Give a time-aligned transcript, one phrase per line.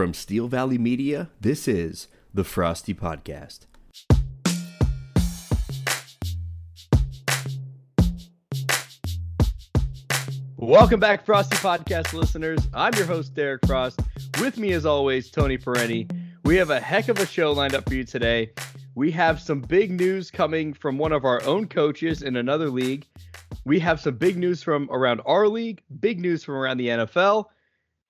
[0.00, 3.66] From Steel Valley Media, this is the Frosty Podcast.
[10.56, 12.66] Welcome back, Frosty Podcast listeners.
[12.72, 14.00] I'm your host, Derek Frost.
[14.40, 16.10] With me, as always, Tony Perenni.
[16.44, 18.52] We have a heck of a show lined up for you today.
[18.94, 23.06] We have some big news coming from one of our own coaches in another league.
[23.66, 27.50] We have some big news from around our league, big news from around the NFL,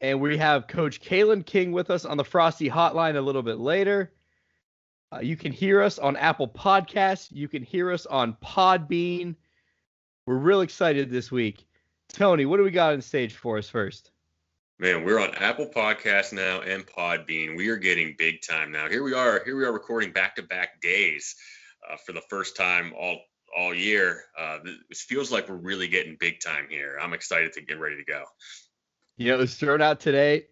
[0.00, 3.58] and we have Coach Calin King with us on the Frosty Hotline a little bit
[3.58, 4.12] later.
[5.12, 7.28] Uh, you can hear us on Apple Podcasts.
[7.30, 9.34] You can hear us on Podbean.
[10.26, 11.66] We're real excited this week.
[12.08, 14.10] Tony, what do we got on stage for us first?
[14.78, 17.56] Man, we're on Apple Podcasts now and Podbean.
[17.56, 18.88] We are getting big time now.
[18.88, 19.42] Here we are.
[19.44, 21.36] Here we are recording back-to-back days
[21.90, 23.18] uh, for the first time all
[23.56, 24.24] all year.
[24.38, 24.58] Uh,
[24.88, 26.96] this feels like we're really getting big time here.
[27.02, 28.24] I'm excited to get ready to go.
[29.20, 30.46] You know, it was thrown out today.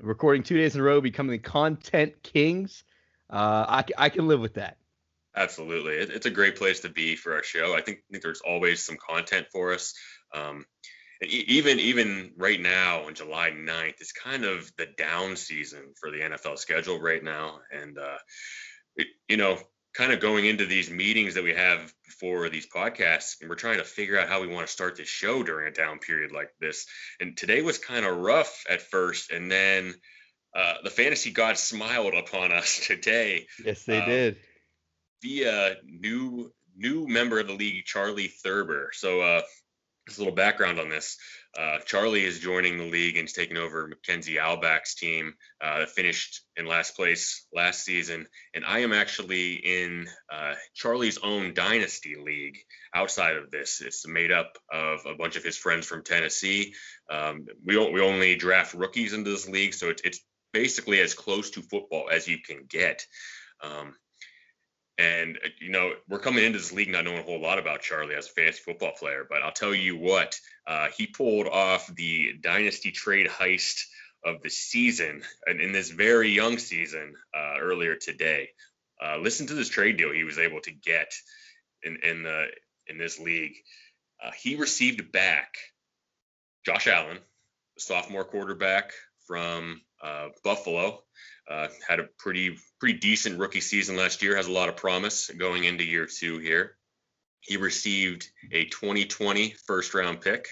[0.00, 2.84] Recording two days in a row, becoming the content kings.
[3.28, 4.76] Uh, I, I can live with that.
[5.34, 7.74] Absolutely, it, it's a great place to be for our show.
[7.74, 9.92] I think, I think there's always some content for us.
[10.32, 10.66] Um,
[11.20, 16.12] and even even right now on July 9th, it's kind of the down season for
[16.12, 18.18] the NFL schedule right now, and uh,
[18.94, 19.58] it, you know,
[19.94, 23.78] kind of going into these meetings that we have for these podcasts, and we're trying
[23.78, 26.50] to figure out how we want to start this show during a down period like
[26.60, 26.86] this.
[27.20, 29.94] And today was kind of rough at first, and then
[30.54, 33.46] uh, the fantasy gods smiled upon us today.
[33.64, 34.36] Yes, they uh, did.
[35.22, 38.90] Via new new member of the league, Charley Thurber.
[38.92, 39.42] So uh,
[40.06, 41.18] just a little background on this.
[41.58, 46.42] Uh, Charley is joining the league and he's taking over Mackenzie Albach's team uh, finished
[46.56, 48.26] in last place last season.
[48.54, 52.58] And I am actually in uh, Charley's own dynasty league
[52.94, 53.80] outside of this.
[53.80, 56.74] It's made up of a bunch of his friends from Tennessee.
[57.10, 60.20] Um, we, we only draft rookies into this league, so it's, it's
[60.52, 63.04] basically as close to football as you can get.
[63.62, 63.94] Um,
[65.00, 67.80] and uh, you know, we're coming into this league not knowing a whole lot about
[67.80, 71.86] Charley as a fantasy football player, but I'll tell you what, uh, he pulled off
[71.94, 73.84] the dynasty trade heist
[74.24, 78.50] of the season, and in this very young season uh, earlier today.
[79.02, 81.10] Uh, listen to this trade deal he was able to get
[81.82, 82.46] in in the
[82.86, 83.54] in this league.
[84.22, 85.54] Uh, he received back
[86.66, 87.18] Josh Allen,
[87.78, 88.92] sophomore quarterback
[89.26, 91.02] from uh, Buffalo,
[91.50, 94.36] uh, had a pretty pretty decent rookie season last year.
[94.36, 96.76] Has a lot of promise going into year two here.
[97.40, 100.46] He received a 2020 first round pick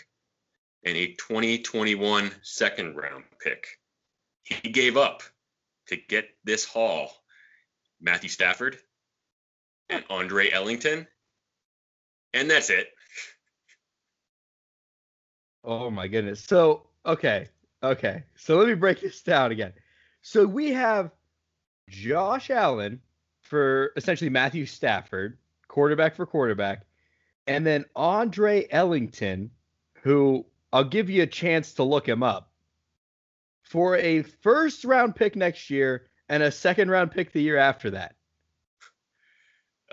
[0.85, 3.67] and a 2021 second round pick.
[4.43, 5.23] He gave up
[5.89, 7.13] to get this haul
[8.01, 8.79] Matthew Stafford
[9.91, 11.07] and Andre Ellington,
[12.35, 12.89] and that's it.
[15.63, 16.43] Oh my goodness.
[16.43, 17.49] So okay,
[17.83, 18.25] okay.
[18.37, 19.73] So let me break this down again.
[20.23, 21.11] So we have
[21.89, 23.01] Josh Allen
[23.43, 26.85] for essentially Matthew Stafford, quarterback for quarterback,
[27.47, 29.51] and then Andre Ellington,
[30.03, 32.53] who I'll give you a chance to look him up
[33.63, 37.91] for a first round pick next year and a second round pick the year after
[37.91, 38.15] that.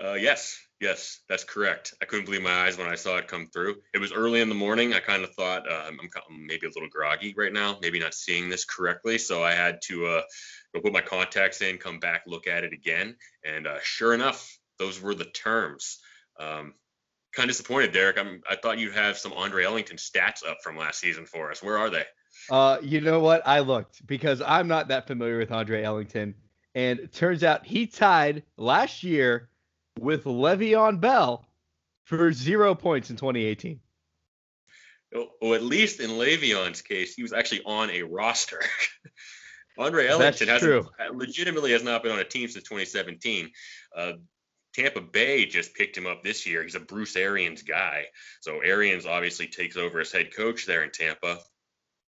[0.02, 1.94] Uh, yes, Yes, that's correct.
[2.02, 3.76] I couldn't believe my eyes when I saw it come through.
[3.94, 4.92] It was early in the morning.
[4.92, 8.50] I kind of thought uh, I'm maybe a little groggy right now, maybe not seeing
[8.50, 9.16] this correctly.
[9.16, 10.22] So I had to uh,
[10.74, 14.58] go put my contacts in, come back, look at it again, and uh, sure enough,
[14.78, 15.98] those were the terms.
[16.38, 16.74] Um,
[17.34, 18.18] kind of disappointed, Derek.
[18.18, 21.62] I'm, I thought you'd have some Andre Ellington stats up from last season for us.
[21.62, 22.04] Where are they?
[22.50, 23.46] Uh, you know what?
[23.46, 26.34] I looked because I'm not that familiar with Andre Ellington,
[26.74, 29.48] and it turns out he tied last year
[29.98, 31.46] with Le'Veon Bell
[32.04, 33.80] for zero points in 2018.
[35.12, 38.62] Well, at least in Le'Veon's case, he was actually on a roster.
[39.78, 40.62] Andre Ellington has
[41.12, 43.50] legitimately has not been on a team since 2017.
[43.94, 44.12] Uh,
[44.74, 46.62] Tampa Bay just picked him up this year.
[46.62, 48.06] He's a Bruce Arians guy.
[48.40, 51.38] So Arians obviously takes over as head coach there in Tampa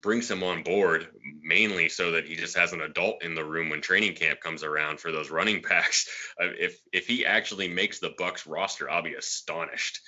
[0.02, 1.08] brings him on board
[1.42, 4.64] mainly so that he just has an adult in the room when training camp comes
[4.64, 6.08] around for those running backs.
[6.42, 10.00] Uh, if if he actually makes the Bucs roster, I'll be astonished.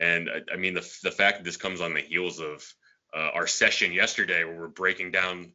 [0.00, 2.64] And uh, I mean the the fact that this comes on the heels of
[3.14, 5.52] uh, our session yesterday where we're breaking down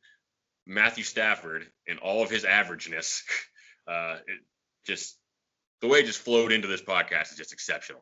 [0.65, 3.21] Matthew Stafford and all of his averageness,
[3.87, 4.17] uh,
[4.85, 5.17] just
[5.81, 8.01] the way it just flowed into this podcast is just exceptional.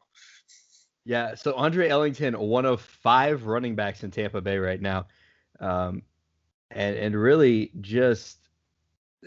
[1.06, 5.08] Yeah, so Andre Ellington, one of five running backs in Tampa Bay right now
[5.60, 6.04] um,
[6.72, 8.38] and and really just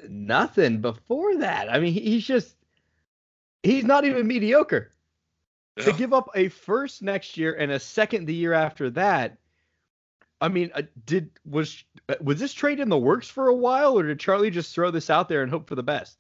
[0.09, 1.73] nothing before that.
[1.73, 2.55] I mean, he's just
[3.63, 4.91] he's not even mediocre.
[5.79, 9.39] To give up a first next year and a second the year after that,
[10.39, 13.99] I mean, uh, did was uh, was this trade in the works for a while,
[13.99, 16.19] or did Charley just throw this out there and hope for the best?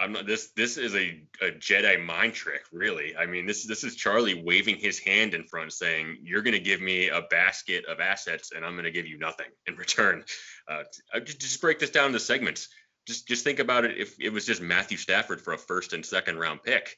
[0.00, 3.14] I'm not this this is a, a Jedi mind trick, really.
[3.16, 6.60] I mean, this this is Charley waving his hand in front, saying, "You're going to
[6.60, 10.24] give me a basket of assets, and I'm going to give you nothing in return."
[10.66, 10.84] Uh,
[11.22, 12.68] just, just break this down into segments.
[13.06, 13.98] Just just think about it.
[13.98, 16.96] If it was just Matthew Stafford for a first and second round pick,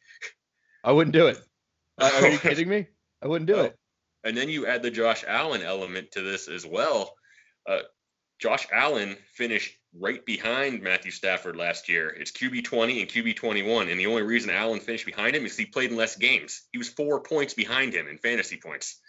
[0.84, 1.40] I wouldn't do it.
[2.00, 2.86] Are you kidding me?
[3.20, 3.76] I wouldn't do it.
[4.22, 7.14] And then you add the Josh Allen element to this as well.
[7.68, 7.80] Uh,
[8.40, 12.08] Josh Allen finished right behind Matthew Stafford last year.
[12.08, 13.88] It's QB 20 and QB 21.
[13.88, 16.62] And the only reason Allen finished behind him is he played in less games.
[16.72, 19.00] He was four points behind him in fantasy points.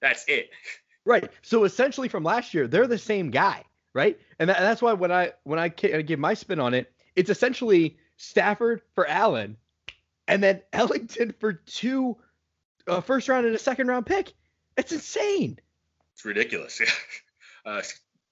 [0.00, 0.50] That's it.
[1.04, 1.30] Right.
[1.42, 4.18] So essentially from last year, they're the same guy, right?
[4.38, 7.98] And, that, that's why when I when I give my spin on it, it's essentially
[8.16, 9.56] Stafford for Allen
[10.28, 12.16] and then Ellington for two
[12.86, 14.32] uh, first round and a second round pick.
[14.76, 15.58] It's insane.
[16.14, 16.80] It's ridiculous.
[16.80, 16.86] Yeah.
[17.64, 17.80] Uh,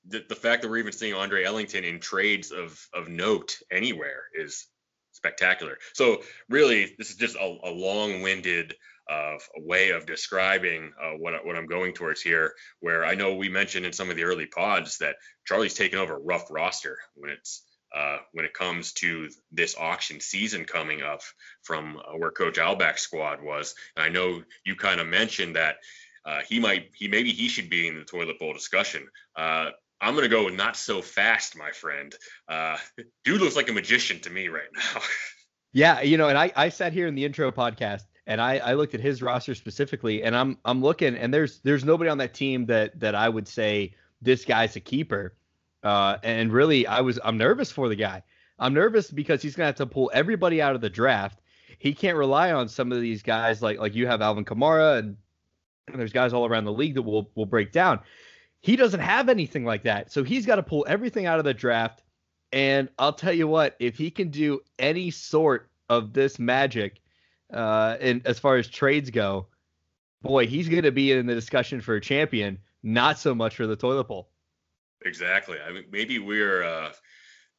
[0.09, 4.23] the, the fact that we're even seeing Andre Ellington in trades of of note anywhere
[4.35, 4.67] is
[5.13, 5.77] spectacular.
[5.95, 8.75] So really, this is just a, a long-winded
[9.11, 12.55] uh, way of describing uh, what what I'm going towards here.
[12.81, 15.17] Where I know we mentioned in some of the early pods that
[15.47, 17.63] Charley's taken over a rough roster when it's
[17.95, 21.23] uh, when it comes to this auction season coming up
[21.63, 23.75] from uh, where Coach Albach's squad was.
[23.97, 25.77] And I know you kind of mentioned that
[26.25, 29.09] uh, he might he maybe he should be in the toilet bowl discussion.
[30.01, 32.15] I'm gonna go not so fast, my friend.
[32.49, 32.77] Uh,
[33.25, 35.01] dude looks like a magician to me right now.
[35.73, 38.75] yeah, you know, and I I sat here in the intro podcast and I I
[38.75, 42.33] looked at his roster specifically, and I'm I'm looking, and there's there's nobody on that
[42.33, 45.35] team that that I would say this guy's a keeper.
[45.83, 48.23] Uh, and really, I was I'm nervous for the guy.
[48.59, 51.41] I'm nervous because he's gonna have to pull everybody out of the draft.
[51.79, 55.17] He can't rely on some of these guys like like you have Alvin Kamara and,
[55.89, 58.01] and there's guys all around the league that will will break down.
[58.63, 60.13] He doesn't have anything like that.
[60.13, 62.03] So he's got to pull everything out of the draft.
[62.53, 67.01] And I'll tell you what, if he can do any sort of this magic,
[67.53, 69.47] uh, and as far as trades go,
[70.23, 73.67] boy, he's going to be in the discussion for a champion, not so much for
[73.67, 74.29] the toilet bowl.
[75.05, 75.59] Exactly.
[75.67, 76.93] I mean, maybe we're uh,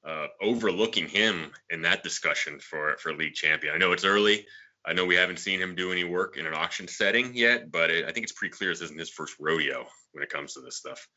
[0.03, 3.74] uh, overlooking him in that discussion for for league champion.
[3.74, 4.45] I know it's early.
[4.86, 7.92] I know we haven't seen him do any work in an auction setting yet, but
[7.92, 10.62] it, I think it's pretty clear this isn't his first rodeo when it comes to
[10.62, 11.08] this stuff.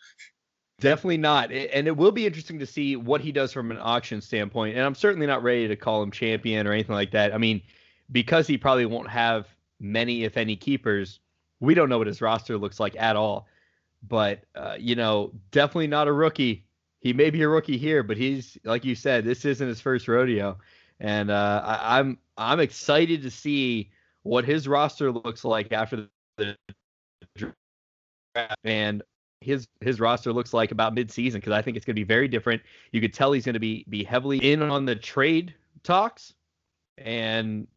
[0.80, 1.52] Definitely not.
[1.52, 4.76] And it will be interesting to see what he does from an auction standpoint.
[4.76, 7.32] And I'm certainly not ready to call him champion or anything like that.
[7.32, 7.62] I mean,
[8.10, 9.46] because he probably won't have
[9.80, 11.20] many, if any, keepers,
[11.60, 13.46] we don't know what his roster looks like at all.
[14.06, 16.66] But, uh, you know, definitely not a rookie.
[17.00, 20.08] He may be a rookie here, but he's, like you said, this isn't his first
[20.08, 20.58] rodeo.
[21.00, 23.90] And uh, I, I'm I'm excited to see
[24.22, 26.56] what his roster looks like after the.
[28.64, 29.02] And
[29.40, 32.28] his his roster looks like about midseason because I think it's going to be very
[32.28, 32.62] different.
[32.92, 36.34] You could tell he's going to be be heavily in on the trade talks,
[36.98, 37.68] and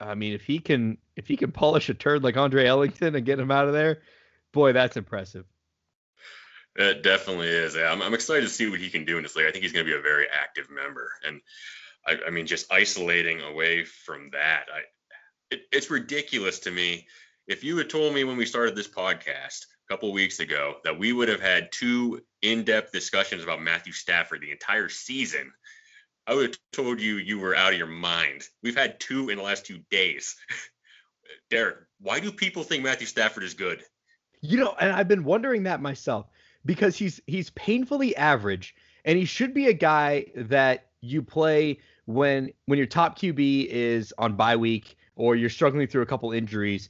[0.00, 3.24] I mean if he can if he can polish a turd like Andre Ellington and
[3.24, 4.00] get him out of there,
[4.52, 5.44] boy, that's impressive.
[6.76, 7.76] It definitely is.
[7.76, 9.46] I'm, I'm excited to see what he can do in this league.
[9.46, 11.40] I think he's going to be a very active member, and
[12.04, 14.80] I, I mean, just isolating away from that, I
[15.50, 17.06] it, it's ridiculous to me.
[17.46, 20.98] If you had told me when we started this podcast a couple weeks ago that
[20.98, 25.52] we would have had two in-depth discussions about Matthew Stafford the entire season,
[26.26, 28.44] I would have told you you were out of your mind.
[28.62, 30.36] We've had two in the last two days.
[31.50, 33.82] Derek, why do people think Matthew Stafford is good?
[34.40, 36.26] You know, and I've been wondering that myself
[36.64, 38.74] because he's he's painfully average
[39.04, 44.12] and he should be a guy that you play when when your top QB is
[44.18, 46.88] on bye week or you're struggling through a couple injuries.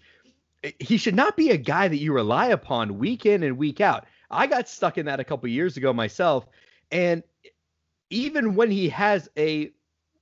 [0.79, 4.07] He should not be a guy that you rely upon week in and week out.
[4.31, 6.47] I got stuck in that a couple years ago myself,
[6.91, 7.23] and
[8.11, 9.71] even when he has a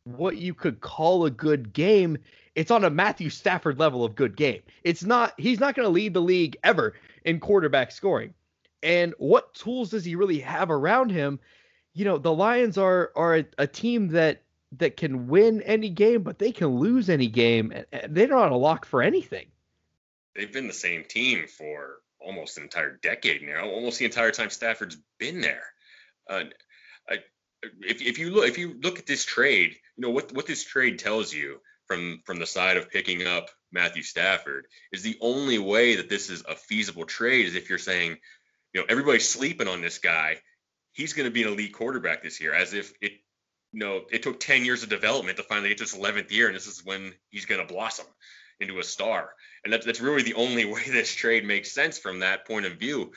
[0.05, 2.19] what you could call a good game,
[2.55, 4.63] it's on a Matthew Stafford level of good game.
[4.83, 6.95] It's not he's not going to lead the league ever
[7.25, 8.35] in quarterback scoring.
[8.83, 11.39] And what tools does he really have around him?
[11.95, 14.43] You know, the Lions are are a, a team that
[14.79, 17.73] that can win any game, but they can lose any game.
[18.09, 19.47] They're not a lock for anything.
[20.35, 24.51] They've been the same team for almost an entire decade now, almost the entire time
[24.51, 25.65] Stafford's been there.
[26.29, 26.45] Uh,
[27.81, 30.65] if, if you look if you look at this trade, you know what what this
[30.65, 35.59] trade tells you from from the side of picking up Matthew Stafford is the only
[35.59, 38.19] way that this is a feasible trade is if you're saying,
[38.73, 40.39] you know, everybody's sleeping on this guy.
[40.95, 43.12] He's going to be an elite quarterback this year, as if it
[43.73, 46.49] you know, it took 10 years of development to finally get to his 11th year,
[46.49, 48.05] and this is when he's going to blossom
[48.62, 49.31] into a star.
[49.64, 52.75] And that's, that's really the only way this trade makes sense from that point of
[52.75, 53.12] view.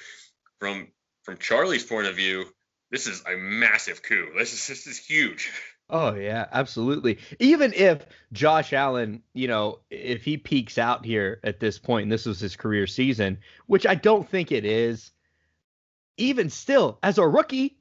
[0.60, 0.88] From
[1.24, 2.46] from Charley's point of view,
[2.92, 4.30] this is a massive coup.
[4.38, 5.52] This is this is huge.
[5.90, 7.20] Oh yeah, absolutely.
[7.40, 12.12] Even if Josh Allen, you know, if he peaks out here at this point, and
[12.12, 13.38] this was his career season,
[13.68, 15.12] which I don't think it is,
[16.18, 17.78] even still, as a rookie,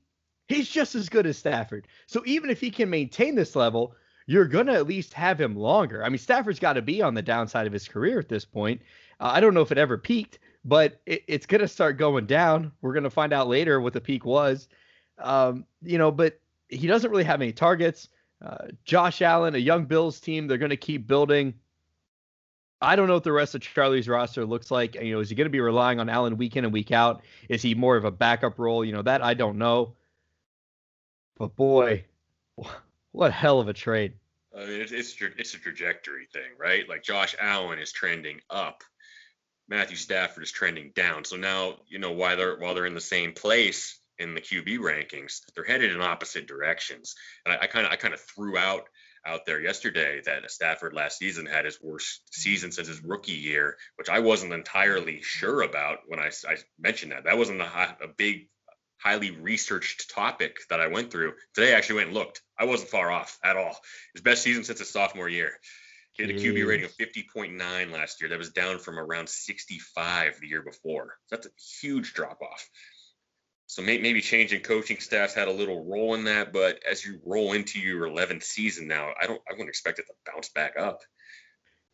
[0.48, 1.86] he's just as good as Stafford.
[2.06, 3.94] So even if he can maintain this level,
[4.26, 6.04] you're gonna at least have him longer.
[6.04, 8.80] I mean, Stafford's got to be on the downside of his career at this point.
[9.20, 12.72] Uh, I don't know if it ever peaked, but it, it's gonna start going down.
[12.80, 14.68] We're gonna find out later what the peak was.
[15.18, 18.08] Um, you know, but he doesn't really have any targets.
[18.44, 21.54] Uh, Josh Allen, a young Bills team, they're going to keep building.
[22.80, 24.96] I don't know what the rest of Charley's roster looks like.
[24.96, 27.22] You know, is he going to be relying on Allen week in and week out?
[27.48, 28.84] Is he more of a backup role?
[28.84, 29.94] You know, that I don't know.
[31.38, 32.04] But boy,
[33.14, 34.14] what hell of a trade.
[34.56, 36.88] I mean, it's, it's it's a trajectory thing, right?
[36.88, 38.82] Like Josh Allen is trending up,
[39.68, 41.24] Matthew Stafford is trending down.
[41.24, 44.78] So now you know why they're while they're in the same place, in the QB
[44.78, 47.14] rankings, they're headed in opposite directions.
[47.44, 48.84] And I kind of I kind of threw out
[49.26, 53.76] out there yesterday that Stafford last season had his worst season since his rookie year,
[53.96, 57.24] which I wasn't entirely sure about when I, I mentioned that.
[57.24, 58.48] That wasn't a, a big,
[59.04, 61.34] highly researched topic that I went through.
[61.54, 62.40] Today I actually went and looked.
[62.58, 63.76] I wasn't far off at all.
[64.14, 65.52] His best season since his sophomore year.
[66.14, 68.30] He had a QB rating of 50.9 last year.
[68.30, 71.16] That was down from around 65 the year before.
[71.30, 72.68] That's a huge drop off.
[73.66, 77.54] So maybe changing coaching staffs had a little role in that, but as you roll
[77.54, 81.00] into your 11th season now, I don't, I wouldn't expect it to bounce back up.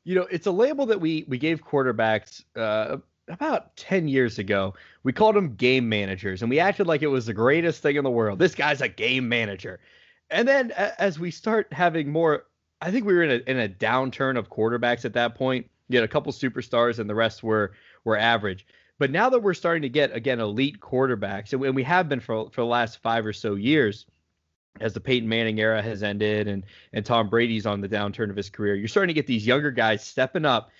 [0.05, 2.99] You know, it's a label that we we gave quarterbacks uh,
[3.31, 4.75] about 10 years ago.
[5.03, 8.05] We called them game managers, and we acted like it was the greatest thing in
[8.05, 8.39] the world.
[8.39, 9.81] This guy's a game manager.
[10.31, 12.47] And then as we start having more,
[12.81, 15.69] I think we were in a in a downturn of quarterbacks at that point.
[15.89, 17.73] You had a couple superstars, and the rest were
[18.05, 18.67] were average.
[18.99, 22.51] But now that we're starting to get again elite quarterbacks, and we have been for
[22.51, 24.07] for the last five or so years,
[24.81, 28.37] as the Peyton Manning era has ended and and Tom Brady's on the downturn of
[28.37, 30.71] his career, you're starting to get these younger guys stepping up.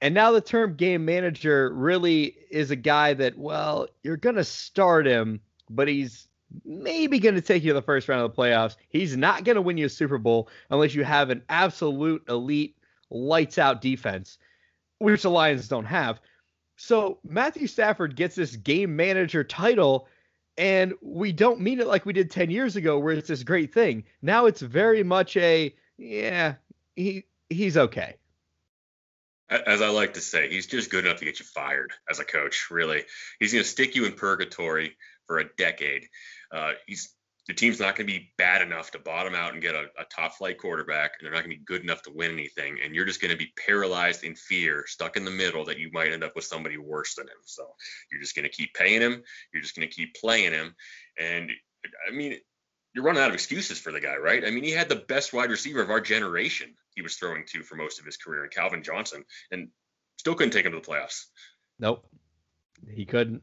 [0.00, 4.44] And now the term game manager really is a guy that, well, you're going to
[4.44, 6.28] start him, but he's
[6.64, 8.76] maybe going to take you to the first round of the playoffs.
[8.88, 12.76] He's not going to win you a Super Bowl unless you have an absolute elite,
[13.10, 14.38] lights out defense,
[14.98, 16.20] which the Lions don't have.
[16.76, 20.08] So Matthew Stafford gets this game manager title,
[20.58, 23.72] and we don't mean it like we did 10 years ago, where it's this great
[23.72, 24.04] thing.
[24.20, 26.54] Now it's very much a yeah,
[26.96, 28.16] he he's okay.
[29.48, 32.24] As I like to say, he's just good enough to get you fired as a
[32.24, 32.68] coach.
[32.70, 33.04] Really,
[33.38, 36.08] he's going to stick you in purgatory for a decade.
[36.50, 37.14] Uh, he's
[37.46, 40.04] the team's not going to be bad enough to bottom out and get a, a
[40.10, 42.78] top flight quarterback, and they're not going to be good enough to win anything.
[42.84, 45.90] And you're just going to be paralyzed in fear, stuck in the middle that you
[45.92, 47.38] might end up with somebody worse than him.
[47.44, 47.68] So
[48.10, 49.22] you're just going to keep paying him.
[49.52, 50.74] You're just going to keep playing him.
[51.20, 51.52] And
[52.08, 52.36] I mean,
[52.94, 54.44] you're running out of excuses for the guy, right?
[54.44, 57.62] I mean, he had the best wide receiver of our generation he was throwing to
[57.62, 59.68] for most of his career in Calvin Johnson, and
[60.16, 61.26] still couldn't take him to the playoffs.
[61.78, 62.04] Nope,
[62.90, 63.42] he couldn't.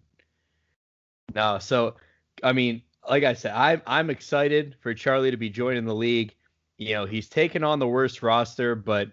[1.33, 1.95] No, so
[2.43, 6.35] I mean, like I said, I'm I'm excited for Charley to be joining the league.
[6.77, 9.11] You know, he's taken on the worst roster, but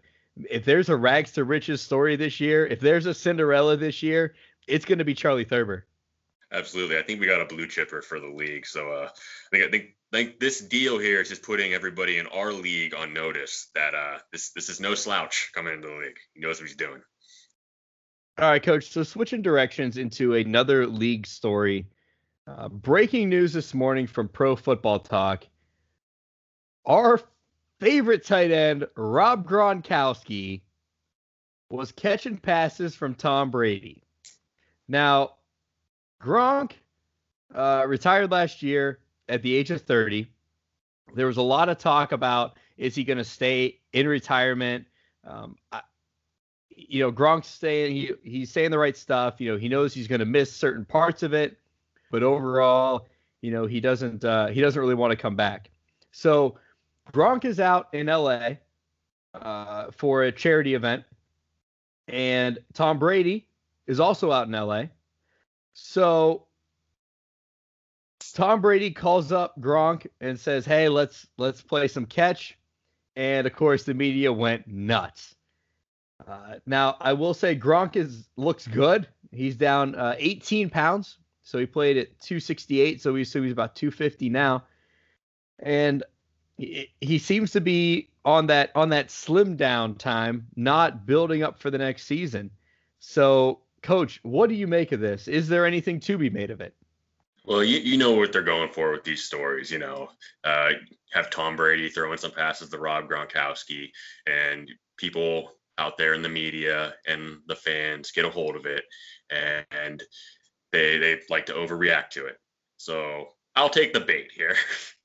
[0.50, 4.34] if there's a rags to riches story this year, if there's a Cinderella this year,
[4.66, 5.86] it's going to be Charley Thurber.
[6.52, 8.66] Absolutely, I think we got a blue chipper for the league.
[8.66, 12.26] So uh, I think I think think this deal here is just putting everybody in
[12.28, 16.18] our league on notice that uh, this this is no slouch coming into the league.
[16.34, 17.00] He knows what he's doing.
[18.38, 18.90] All right, coach.
[18.90, 21.86] So switching directions into another league story
[22.46, 25.44] uh, breaking news this morning from Pro Football Talk.
[26.86, 27.20] Our
[27.78, 30.62] favorite tight end, Rob Gronkowski,
[31.70, 34.02] was catching passes from Tom Brady.
[34.88, 35.34] Now,
[36.20, 36.72] Gronk
[37.54, 38.98] uh, retired last year
[39.30, 40.28] at the age of 30.
[41.14, 44.86] There was a lot of talk about is he going to stay in retirement?
[45.24, 45.82] Um, I,
[46.70, 49.40] you know, Gronk's saying he, he's saying the right stuff.
[49.40, 51.58] You know, he knows he's going to miss certain parts of it
[52.10, 53.08] but overall,
[53.40, 55.70] you know, he doesn't uh, he doesn't really want to come back.
[56.12, 56.58] So
[57.12, 58.50] Gronk is out in LA
[59.34, 61.04] uh, for a charity event,
[62.08, 63.46] and Tom Brady
[63.86, 64.84] is also out in LA.
[65.72, 66.46] So
[68.40, 72.58] Tom Brady calls up Gronk and says, "Hey, let's let's play some catch."
[73.16, 75.34] And of course, the media went nuts.
[76.26, 79.06] Uh, now, I will say Gronk is looks good.
[79.30, 81.18] He's down uh, 18 pounds
[81.50, 83.02] so he played at 268.
[83.02, 84.64] So we assume he's about 250 now,
[85.58, 86.04] and
[86.56, 91.58] he, he seems to be on that on that slim down time, not building up
[91.58, 92.50] for the next season.
[93.00, 95.26] So, coach, what do you make of this?
[95.26, 96.74] Is there anything to be made of it?
[97.44, 99.70] Well, you, you know what they're going for with these stories.
[99.70, 100.10] You know,
[100.44, 100.72] uh,
[101.12, 103.90] have Tom Brady throwing some passes to Rob Gronkowski,
[104.26, 108.84] and people out there in the media and the fans get a hold of it,
[109.30, 110.02] and
[110.72, 112.36] they they like to overreact to it.
[112.76, 114.54] So I'll take the bait here.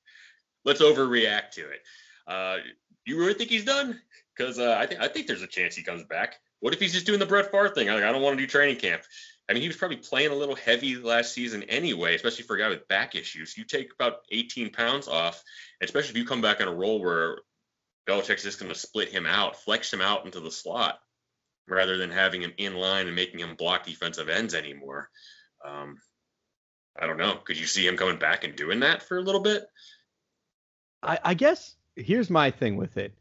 [0.64, 1.80] Let's overreact to it.
[2.26, 2.58] Uh,
[3.04, 4.00] you really think he's done?
[4.36, 6.36] Because uh, I think I think there's a chance he comes back.
[6.60, 7.88] What if he's just doing the Brett Favre thing?
[7.88, 9.02] I, I don't want to do training camp.
[9.48, 12.58] I mean, he was probably playing a little heavy last season anyway, especially for a
[12.58, 13.56] guy with back issues.
[13.56, 15.42] You take about 18 pounds off,
[15.80, 17.38] especially if you come back in a role where
[18.08, 20.98] Belichick's just going to split him out, flex him out into the slot,
[21.68, 25.10] rather than having him in line and making him block defensive ends anymore.
[25.64, 25.98] Um,
[27.00, 27.36] I don't know.
[27.44, 29.66] Could you see him coming back and doing that for a little bit?
[31.02, 33.14] I, I guess here's my thing with it.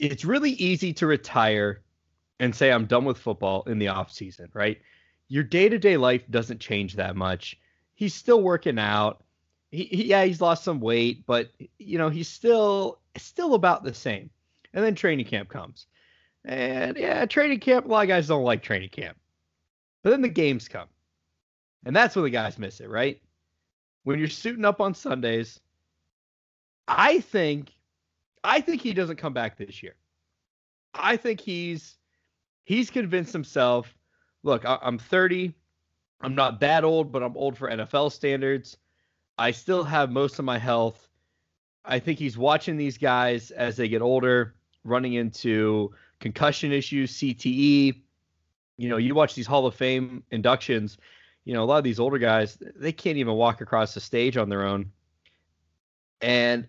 [0.00, 1.83] It's really easy to retire
[2.40, 4.80] and say I'm done with football in the off season, right?
[5.28, 7.58] Your day to day life doesn't change that much.
[7.94, 9.22] He's still working out.
[9.70, 13.94] He, he, yeah, he's lost some weight, but you know he's still still about the
[13.94, 14.30] same.
[14.72, 15.86] And then training camp comes,
[16.44, 17.86] and yeah, training camp.
[17.86, 19.16] A lot of guys don't like training camp,
[20.02, 20.88] but then the games come,
[21.84, 23.20] and that's when the guys miss it, right?
[24.02, 25.60] When you're suiting up on Sundays,
[26.86, 27.72] I think,
[28.42, 29.94] I think he doesn't come back this year.
[30.92, 31.96] I think he's
[32.64, 33.94] he's convinced himself
[34.44, 35.54] look, I, am 30.
[36.20, 38.76] I'm not that old, but I'm old for NFL standards.
[39.36, 41.08] I still have most of my health.
[41.84, 44.54] I think he's watching these guys as they get older,
[44.84, 48.00] running into concussion issues, CTE.
[48.76, 50.98] You know, you watch these Hall of Fame inductions,
[51.44, 54.36] you know, a lot of these older guys, they can't even walk across the stage
[54.36, 54.90] on their own.
[56.20, 56.66] And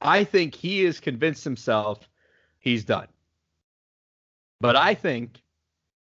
[0.00, 2.08] I think he has convinced himself
[2.58, 3.06] he's done.
[4.60, 5.40] But I think,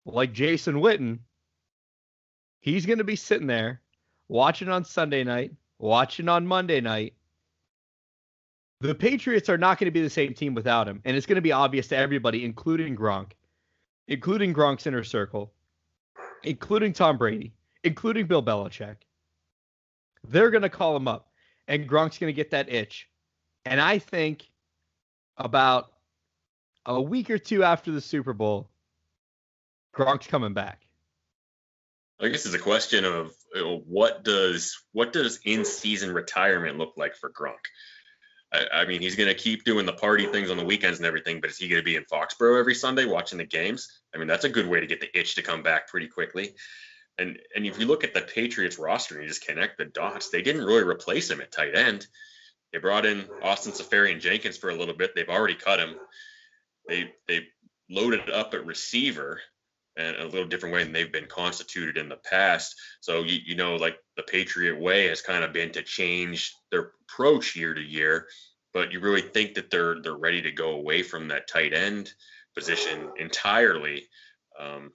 [0.06, 1.20] like Jason Witten,
[2.60, 3.82] he's going to be sitting there
[4.28, 7.14] watching on Sunday night, watching on Monday night.
[8.82, 11.02] The Patriots are not going to be the same team without him.
[11.06, 13.32] And it's going to be obvious to everybody, including Gronk,
[14.08, 15.54] including Gronk's inner circle,
[16.44, 18.98] including Tom Brady, including Bill Belichick.
[20.28, 21.30] They're going to call him up,
[21.68, 23.08] and Gronk's going to get that itch.
[23.66, 24.50] And I think
[25.38, 25.93] about
[26.86, 28.70] a week or two after the Super Bowl,
[29.96, 30.86] Gronk's coming back.
[32.20, 36.78] I guess it's a question of you know, what does what does in season retirement
[36.78, 37.54] look like for Gronk?
[38.54, 41.06] I, I mean, he's going to keep doing the party things on the weekends and
[41.06, 44.02] everything, but is he going to be in Foxborough every Sunday watching the games?
[44.14, 46.56] I mean, that's a good way to get the itch to come back pretty quickly.
[47.18, 50.30] And and if you look at the Patriots roster and you just connect the dots,
[50.30, 52.08] they didn't really replace him at tight end.
[52.72, 55.14] They brought in Austin Seferian-Jenkins for a little bit.
[55.14, 55.96] They've already cut him.
[56.88, 57.48] They they
[57.90, 59.40] loaded up at receiver
[59.96, 62.76] and a little different way than they've been constituted in the past.
[63.02, 66.92] So you, you know, like the Patriot way has kind of been to change their
[67.04, 68.28] approach year to year,
[68.74, 72.12] but you really think that they're they're ready to go away from that tight end
[72.56, 74.08] position entirely.
[74.60, 74.92] Um,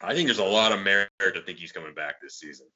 [0.00, 2.66] I think there's a lot of merit to think he's coming back this season.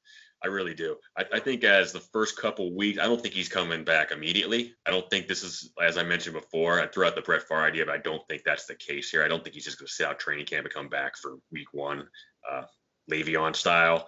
[0.43, 0.97] I really do.
[1.17, 4.75] I, I, think as the first couple weeks, I don't think he's coming back immediately.
[4.85, 7.63] I don't think this is, as I mentioned before, I threw out the Brett Favre
[7.63, 9.23] idea, but I don't think that's the case here.
[9.23, 11.37] I don't think he's just going to sit out training camp and come back for
[11.51, 12.07] week one,
[12.49, 12.63] uh,
[13.09, 14.05] Le'Veon style.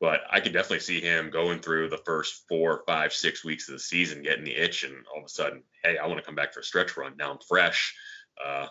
[0.00, 3.74] But I could definitely see him going through the first four, five, six weeks of
[3.74, 6.34] the season, getting the itch, and all of a sudden, hey, I want to come
[6.34, 7.16] back for a stretch run.
[7.18, 7.94] Now I'm fresh.
[8.42, 8.66] Uh,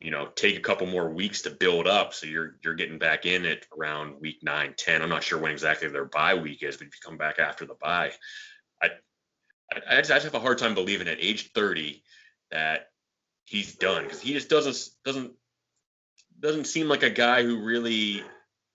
[0.00, 2.14] you know take a couple more weeks to build up.
[2.14, 5.52] So you're you're getting back in it around week 9 10 i'm not sure when
[5.52, 8.12] exactly their bye week is but if you come back after the bye
[8.82, 8.88] i
[9.72, 12.02] i, I just have a hard time believing at age 30
[12.50, 12.88] that
[13.46, 15.32] he's done because he just doesn't doesn't
[16.38, 18.22] doesn't seem like a guy who really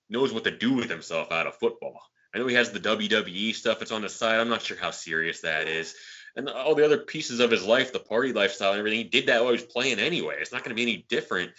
[0.09, 2.01] knows what to do with himself out of football.
[2.33, 4.39] I know he has the wwe stuff that's on the side.
[4.39, 5.95] I'm not sure how serious that is
[6.35, 9.27] and all the other pieces of his life, the party lifestyle and everything, he did
[9.27, 10.35] that while he was playing anyway.
[10.39, 11.51] It's not going to be any different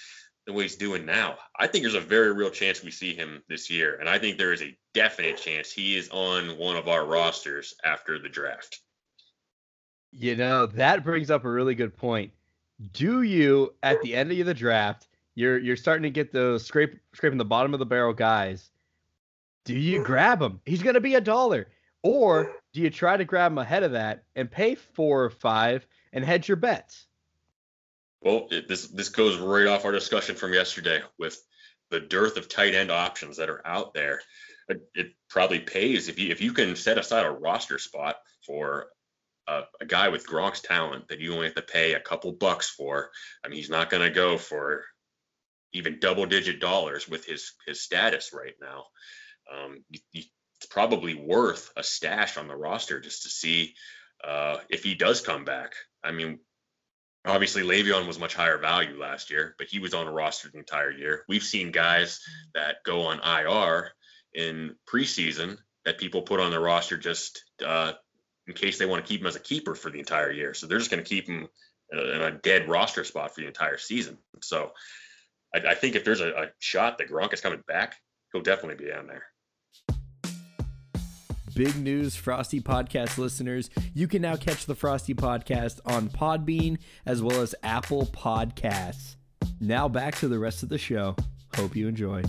[0.46, 1.36] than what he's doing now.
[1.58, 3.96] I think there's a very real chance we see him this year.
[4.00, 7.74] And I think there is a definite chance he is on one of our rosters
[7.84, 8.80] after the draft.
[10.10, 12.32] You know, that brings up a really good point.
[12.92, 16.98] Do you at the end of the draft, you're you're starting to get those scrape
[17.14, 18.70] scraping the bottom of the barrel guys.
[19.64, 20.60] Do you grab him?
[20.66, 21.68] He's gonna be a dollar.
[22.02, 25.86] Or do you try to grab them ahead of that and pay four or five
[26.12, 27.06] and hedge your bets?
[28.20, 31.40] Well, it, this this goes right off our discussion from yesterday with
[31.90, 34.20] the dearth of tight end options that are out there.
[34.68, 38.86] It, it probably pays if you if you can set aside a roster spot for
[39.48, 42.70] a, a, guy with Gronk's talent that you only have to pay a couple bucks
[42.70, 43.10] for.
[43.44, 44.84] I mean, he's not going to go for
[45.72, 48.84] even double digit dollars with his his status right now.
[49.52, 50.22] Um, you, you
[50.62, 53.74] it's probably worth a stash on the roster just to see
[54.22, 55.74] uh, if he does come back.
[56.04, 56.38] I mean,
[57.26, 60.58] obviously Le'Veon was much higher value last year, but he was on a roster the
[60.58, 61.24] entire year.
[61.28, 62.20] We've seen guys
[62.54, 63.90] that go on IR
[64.34, 67.94] in preseason that people put on the roster just uh,
[68.46, 70.54] in case they want to keep him as a keeper for the entire year.
[70.54, 71.48] So they're just going to keep him
[71.90, 74.16] in a, dead roster spot for the entire season.
[74.42, 74.70] So
[75.52, 77.96] I, I think if there's a, a shot that Gronk is coming back,
[78.32, 79.24] he'll definitely be on there.
[81.54, 83.68] Big news, Frosty Podcast listeners.
[83.92, 89.16] You can now catch the Frosty Podcast on Podbean as well as Apple Podcasts.
[89.60, 91.14] Now back to the rest of the show.
[91.54, 92.22] Hope you enjoy.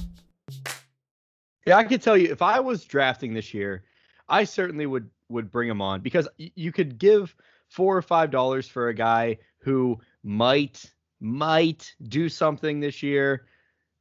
[1.66, 3.86] Yeah, I can tell you if I was drafting this year,
[4.28, 7.34] I certainly would would bring him on because you could give
[7.70, 13.46] four or five dollars for a guy who might might do something this year.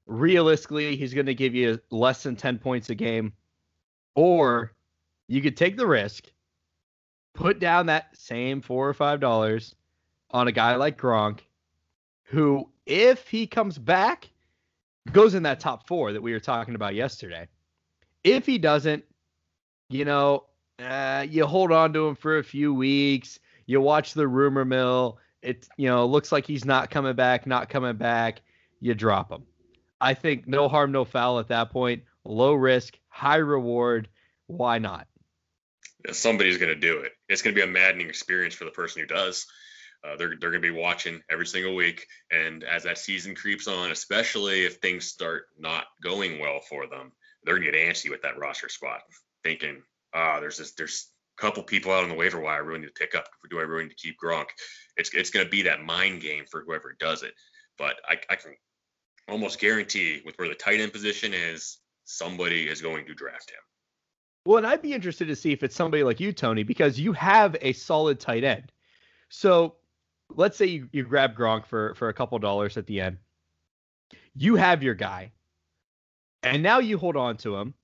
[0.06, 3.32] Realistically, he's going to give you less than 10 points a game.
[4.16, 4.72] Or
[5.32, 6.30] you could take the risk,
[7.32, 9.74] put down that same four or five dollars
[10.30, 11.40] on a guy like Gronk,
[12.24, 14.28] who, if he comes back,
[15.10, 17.48] goes in that top four that we were talking about yesterday.
[18.22, 19.04] If he doesn't,
[19.88, 20.44] you know,
[20.78, 23.38] uh, you hold on to him for a few weeks.
[23.64, 25.18] You watch the rumor mill.
[25.40, 28.42] It you know looks like he's not coming back, not coming back.
[28.80, 29.44] You drop him.
[29.98, 32.02] I think no harm, no foul at that point.
[32.26, 34.10] Low risk, high reward.
[34.46, 35.06] Why not?
[36.10, 37.12] Somebody's going to do it.
[37.28, 39.46] It's going to be a maddening experience for the person who does.
[40.04, 43.68] Uh, they're they're going to be watching every single week, and as that season creeps
[43.68, 47.12] on, especially if things start not going well for them,
[47.44, 49.02] they're going to get antsy with that roster spot,
[49.44, 49.80] thinking,
[50.12, 52.80] ah, oh, there's this there's a couple people out on the waiver wire I really
[52.80, 53.28] need to pick up.
[53.48, 54.46] Do I really need to keep Gronk?
[54.96, 57.34] It's it's going to be that mind game for whoever does it.
[57.78, 58.54] But I, I can
[59.28, 63.58] almost guarantee with where the tight end position is, somebody is going to draft him.
[64.44, 67.12] Well, and I'd be interested to see if it's somebody like you, Tony, because you
[67.12, 68.72] have a solid tight end.
[69.28, 69.76] So
[70.35, 73.18] let's say you, you grab Gronk for, for a couple dollars at the end.
[74.35, 75.33] You have your guy.
[76.42, 77.74] And now you hold on to him.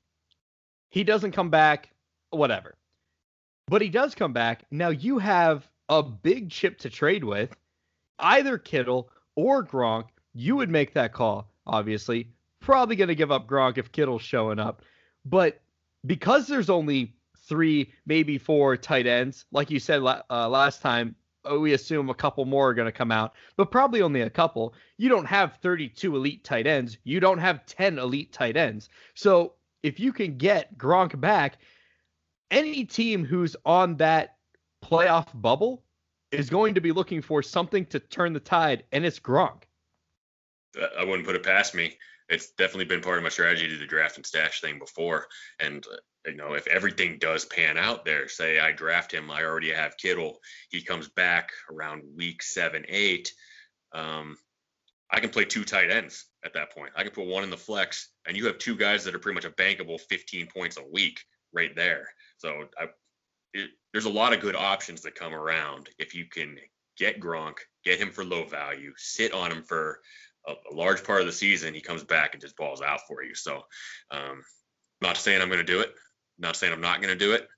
[0.90, 1.90] He doesn't come back,
[2.30, 2.76] whatever.
[3.66, 4.64] But he does come back.
[4.70, 7.54] Now you have a big chip to trade with,
[8.18, 10.06] either Kittle or Gronk.
[10.34, 12.30] You would make that call, obviously.
[12.60, 14.82] Probably going to give up Gronk if Kittle's showing up.
[15.24, 15.60] But
[16.06, 17.14] because there's only
[17.48, 21.14] three, maybe four tight ends, like you said uh, last time,
[21.50, 24.30] uh, we assume a couple more are going to come out, but probably only a
[24.30, 24.74] couple.
[24.96, 26.98] You don't have 32 elite tight ends.
[27.04, 28.88] You don't have 10 elite tight ends.
[29.14, 31.58] So if you can get Gronk back,
[32.50, 34.36] any team who's on that
[34.84, 35.84] playoff bubble
[36.30, 39.62] is going to be looking for something to turn the tide, and it's Gronk.
[40.98, 41.96] I wouldn't put it past me.
[42.28, 45.26] It's definitely been part of my strategy to the draft and stash thing before.
[45.60, 45.96] And uh,
[46.30, 49.96] you know, if everything does pan out there, say I draft him, I already have
[49.96, 50.38] Kittle,
[50.70, 53.32] he comes back around week seven, eight.
[53.92, 54.36] Um,
[55.10, 56.92] I can play two tight ends at that point.
[56.94, 59.36] I can put one in the flex, and you have two guys that are pretty
[59.36, 62.08] much a bankable 15 points a week right there.
[62.36, 62.88] So I,
[63.54, 66.56] it, there's a lot of good options that come around if you can
[66.98, 70.00] get Gronk, get him for low value, sit on him for
[70.48, 71.74] a, a large part of the season.
[71.74, 73.34] He comes back and just balls out for you.
[73.34, 73.62] So,
[74.10, 74.42] um,
[75.00, 75.94] not saying I'm going to do it,
[76.38, 77.48] not saying I'm not going to do it,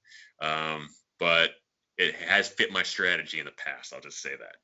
[0.42, 1.50] um, but
[1.96, 3.92] it has fit my strategy in the past.
[3.92, 4.56] I'll just say that.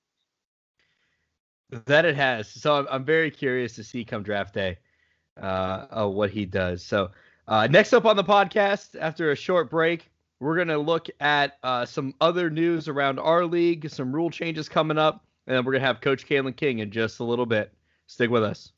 [1.87, 2.49] That it has.
[2.49, 4.79] So I'm, very curious to see come draft day
[5.41, 6.85] uh, uh, what he does.
[6.85, 7.11] So
[7.49, 10.09] uh, next up on the podcast, after a short break,
[10.39, 14.69] we're going to look at uh, some other news around our league, some rule changes
[14.69, 17.73] coming up, and we're going to have Coach Calin King in just a little bit.
[18.07, 18.73] Stick with us.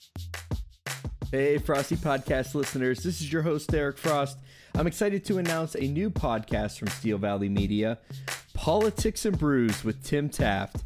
[1.30, 3.00] Hey, Frosty Podcast listeners.
[3.02, 4.38] This is your host, Derek Frost.
[4.74, 7.98] I'm excited to announce a new podcast from Steel Valley Media
[8.54, 10.84] Politics and Brews with Tim Taft.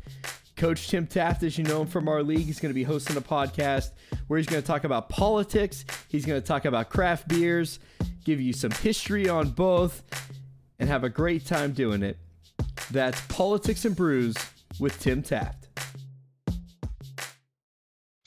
[0.56, 3.16] Coach Tim Taft, as you know him from our league, he's going to be hosting
[3.16, 3.90] a podcast
[4.26, 5.84] where he's going to talk about politics.
[6.08, 7.78] He's going to talk about craft beers,
[8.24, 10.02] give you some history on both,
[10.78, 12.18] and have a great time doing it.
[12.90, 14.36] That's Politics and Brews
[14.78, 15.61] with Tim Taft.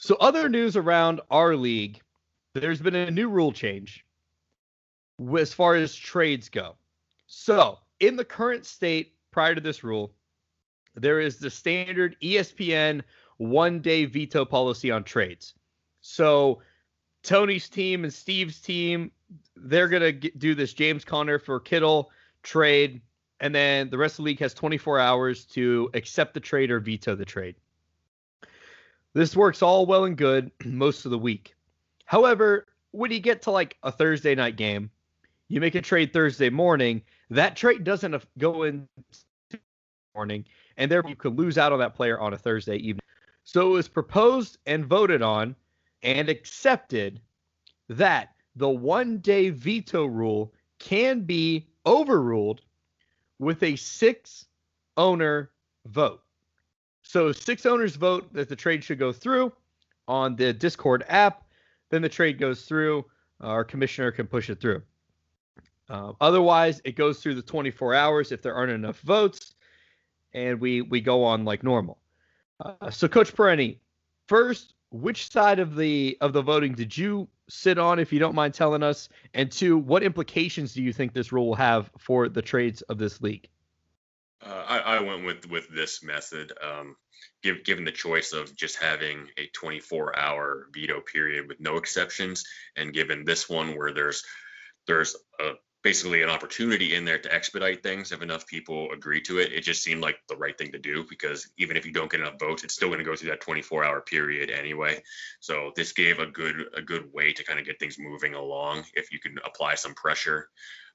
[0.06, 2.00] So, other news around our league
[2.54, 4.06] there's been a new rule change
[5.36, 6.76] as far as trades go.
[7.26, 10.14] So, in the current state prior to this rule,
[10.94, 13.02] there is the standard ESPN
[13.38, 15.54] one day veto policy on trades.
[16.02, 16.62] So
[17.24, 19.10] Tony's team and Steve's team,
[19.56, 22.12] they're going to do this James Conner for Kittle
[22.44, 23.00] trade.
[23.40, 26.78] And then the rest of the league has 24 hours to accept the trade or
[26.78, 27.56] veto the trade.
[29.16, 31.54] This works all well and good most of the week.
[32.04, 34.90] However, when you get to like a Thursday night game,
[35.48, 37.00] you make a trade Thursday morning,
[37.30, 38.86] that trade doesn't go in
[40.14, 40.44] morning,
[40.76, 43.00] and therefore you could lose out on that player on a Thursday evening.
[43.42, 45.56] So it was proposed and voted on
[46.02, 47.22] and accepted
[47.88, 52.60] that the one day veto rule can be overruled
[53.38, 54.44] with a six
[54.98, 55.52] owner
[55.86, 56.20] vote.
[57.06, 59.52] So six owners vote that the trade should go through
[60.08, 61.44] on the Discord app.
[61.88, 63.04] Then the trade goes through.
[63.40, 64.82] Our commissioner can push it through.
[65.88, 69.54] Uh, otherwise, it goes through the 24 hours if there aren't enough votes,
[70.34, 71.98] and we we go on like normal.
[72.58, 73.78] Uh, so, Coach Perenni,
[74.26, 78.34] first, which side of the of the voting did you sit on, if you don't
[78.34, 79.08] mind telling us?
[79.32, 82.98] And two, what implications do you think this rule will have for the trades of
[82.98, 83.48] this league?
[84.44, 86.52] Uh, I, I, went with with this method.
[86.62, 86.96] Um,
[87.42, 92.44] give, given the choice of just having a 24 hour veto period with no exceptions,
[92.76, 94.22] and given this one where there's
[94.86, 95.52] there's a
[95.86, 99.52] basically an opportunity in there to expedite things if enough people agree to it.
[99.52, 102.18] It just seemed like the right thing to do because even if you don't get
[102.18, 105.00] enough votes, it's still going to go through that 24 hour period anyway.
[105.38, 108.82] So this gave a good a good way to kind of get things moving along
[108.94, 110.48] if you can apply some pressure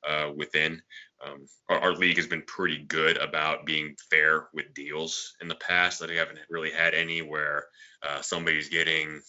[0.06, 0.82] uh, within.
[1.26, 5.56] Um, our, our, league has been pretty good about being fair with deals in the
[5.56, 6.02] past.
[6.02, 7.64] That I haven't really had any where
[8.04, 9.22] uh, somebody's getting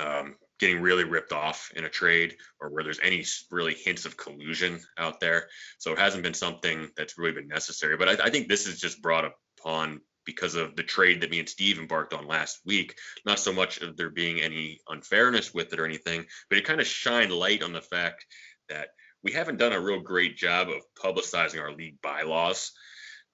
[0.00, 4.16] um, getting really ripped off in a trade or where there's any really hints of
[4.16, 5.48] collusion out there.
[5.78, 7.96] So it hasn't been something that's really been necessary.
[7.96, 11.38] But I, I think this is just brought upon because of the trade that me
[11.38, 12.94] and Steve embarked on last week.
[13.24, 16.80] Not so much of there being any unfairness with it or anything, but it kind
[16.80, 18.26] of shined light on the fact
[18.68, 18.88] that
[19.24, 22.72] we haven't done a real great job of publicizing our league bylaws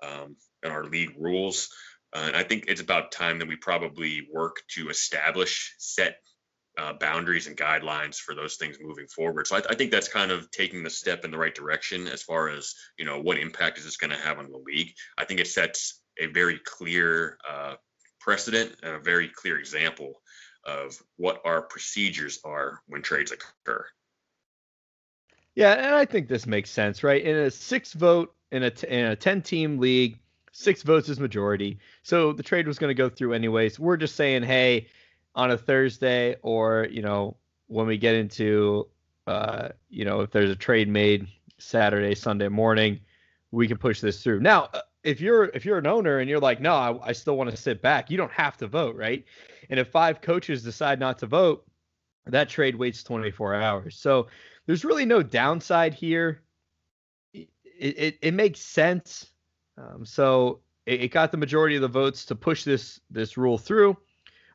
[0.02, 1.68] um, and our league rules.
[2.12, 6.16] Uh, and I think it's about time that we probably work to establish set
[6.78, 9.46] uh, boundaries and guidelines for those things moving forward.
[9.46, 12.22] So I, I, think that's kind of taking the step in the right direction as
[12.22, 14.92] far as you know what impact is this going to have on the league.
[15.16, 17.74] I think it sets a very clear uh,
[18.20, 20.14] precedent and a very clear example
[20.64, 23.86] of what our procedures are when trades occur.
[25.54, 27.22] Yeah, and I think this makes sense, right?
[27.22, 30.18] In a six vote in a t- in a ten team league,
[30.52, 31.78] six votes is majority.
[32.02, 33.78] So the trade was going to go through anyways.
[33.78, 34.88] We're just saying, hey,
[35.36, 37.36] on a Thursday or, you know,
[37.68, 38.88] when we get into,
[39.26, 43.00] uh, you know, if there's a trade made Saturday, Sunday morning,
[43.50, 44.40] we can push this through.
[44.40, 47.36] Now, uh, if you're if you're an owner and you're like, no, I, I still
[47.36, 49.24] want to sit back, you don't have to vote, right?
[49.70, 51.64] And if five coaches decide not to vote,
[52.26, 53.96] that trade waits 24 hours.
[53.96, 54.26] So
[54.66, 56.42] there's really no downside here.
[57.32, 59.26] It it, it makes sense.
[59.78, 63.58] Um, so it, it, got the majority of the votes to push this this rule
[63.58, 63.96] through.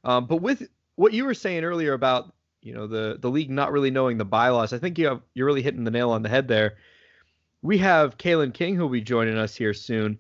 [0.04, 3.72] Um, but with what you were saying earlier about you know the the league not
[3.72, 6.30] really knowing the bylaws, I think you have you're really hitting the nail on the
[6.30, 6.78] head there.
[7.62, 10.20] We have Calin King who'll be joining us here soon.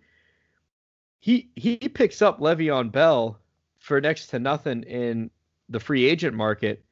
[1.19, 3.39] He he picks up Le'Veon Bell
[3.79, 5.29] for next to nothing in
[5.69, 6.83] the free agent market,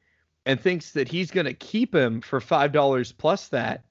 [0.46, 3.84] and thinks that he's going to keep him for five dollars plus that.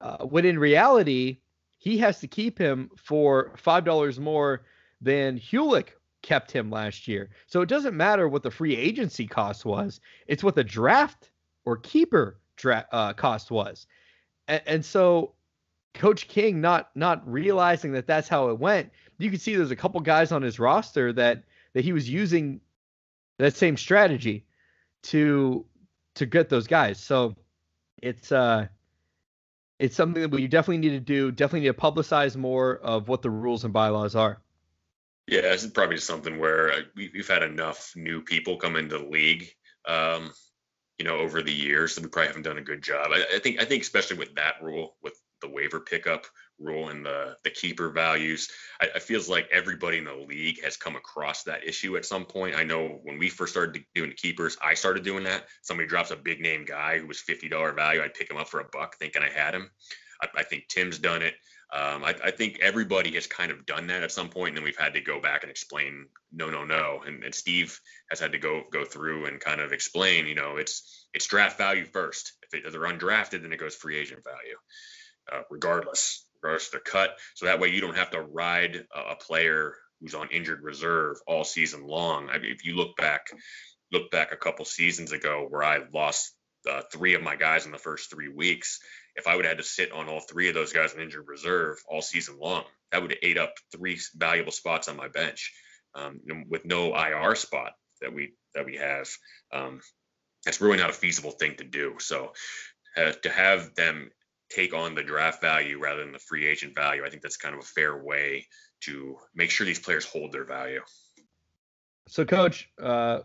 [0.00, 1.38] Uh, when in reality,
[1.78, 4.62] he has to keep him for five dollars more
[5.00, 5.90] than Hulick
[6.22, 7.30] kept him last year.
[7.46, 11.30] So it doesn't matter what the free agency cost was; it's what the draft
[11.64, 13.86] or keeper dra- uh, cost was.
[14.48, 15.34] And, and so,
[15.94, 18.90] Coach King not not realizing that that's how it went.
[19.18, 22.60] You can see there's a couple guys on his roster that that he was using
[23.38, 24.46] that same strategy
[25.04, 25.64] to
[26.14, 26.98] to get those guys.
[27.00, 27.36] So
[28.02, 28.66] it's uh
[29.78, 31.32] it's something that we definitely need to do.
[31.32, 34.42] Definitely need to publicize more of what the rules and bylaws are.
[35.30, 39.04] Yeah, this is probably something where uh, we've had enough new people come into the
[39.04, 39.48] league,
[39.86, 40.32] um,
[40.98, 43.12] you know, over the years that we probably haven't done a good job.
[43.12, 46.26] I, I, think, I think, especially with that rule, with the waiver pickup
[46.58, 48.48] rule and the the keeper values,
[48.80, 52.24] I, I feels like everybody in the league has come across that issue at some
[52.24, 52.56] point.
[52.56, 55.44] I know when we first started doing keepers, I started doing that.
[55.62, 58.48] Somebody drops a big name guy who was fifty dollar value, I'd pick him up
[58.48, 59.70] for a buck, thinking I had him.
[60.20, 61.34] I, I think Tim's done it.
[61.72, 64.64] Um, I, I, think everybody has kind of done that at some point, and then
[64.64, 67.02] we've had to go back and explain, no, no, no.
[67.06, 67.78] And, and Steve
[68.08, 71.58] has had to go go through and kind of explain, you know, it's it's draft
[71.58, 72.32] value first.
[72.52, 74.56] If, they're undrafted, then it goes free agent value,
[75.32, 77.16] uh, regardless, regardless of their cut.
[77.34, 81.18] So that way you don't have to ride a, a player who's on injured reserve
[81.28, 82.30] all season long.
[82.30, 83.28] I mean, if you look back,
[83.92, 86.34] look back a couple seasons ago where I lost
[86.68, 88.80] uh, three of my guys in the first three weeks
[89.16, 91.26] if I would have had to sit on all three of those guys in injured
[91.26, 95.52] reserve all season long, that would have ate up three valuable spots on my bench.
[95.94, 99.08] Um, with no IR spot that we that we have,
[99.52, 99.80] um,
[100.44, 101.96] that's really not a feasible thing to do.
[101.98, 102.32] So
[102.96, 104.10] uh, to have them
[104.50, 107.04] take on the draft value rather than the free agent value.
[107.04, 108.46] I think that's kind of a fair way
[108.82, 110.80] to make sure these players hold their value.
[112.08, 113.20] So, Coach, uh,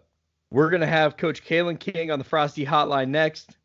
[0.51, 3.57] we're gonna have Coach Calin King on the Frosty Hotline next.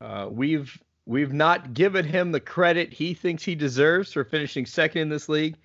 [0.00, 5.02] Uh, we've we've not given him the credit he thinks he deserves for finishing second
[5.02, 5.56] in this league,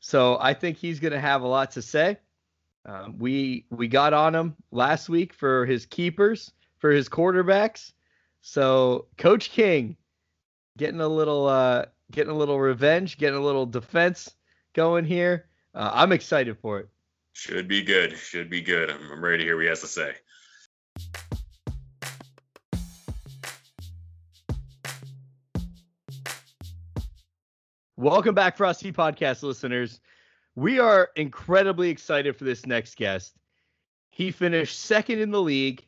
[0.00, 2.18] so I think he's gonna have a lot to say.
[2.84, 7.92] Um, we we got on him last week for his keepers, for his quarterbacks.
[8.40, 9.96] So, Coach King,
[10.76, 14.34] getting a little uh, getting a little revenge, getting a little defense
[14.74, 15.46] going here.
[15.74, 16.88] Uh, I'm excited for it.
[17.32, 18.18] Should be good.
[18.18, 18.90] Should be good.
[18.90, 20.14] I'm, I'm ready to hear what he has to say.
[27.98, 30.00] Welcome back, Frosty Podcast listeners.
[30.54, 33.36] We are incredibly excited for this next guest.
[34.08, 35.84] He finished second in the league.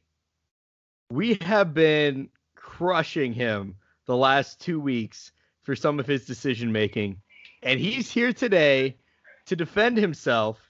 [1.11, 7.23] We have been crushing him the last two weeks for some of his decision making.
[7.63, 8.99] And he's here today
[9.47, 10.61] to defend himself,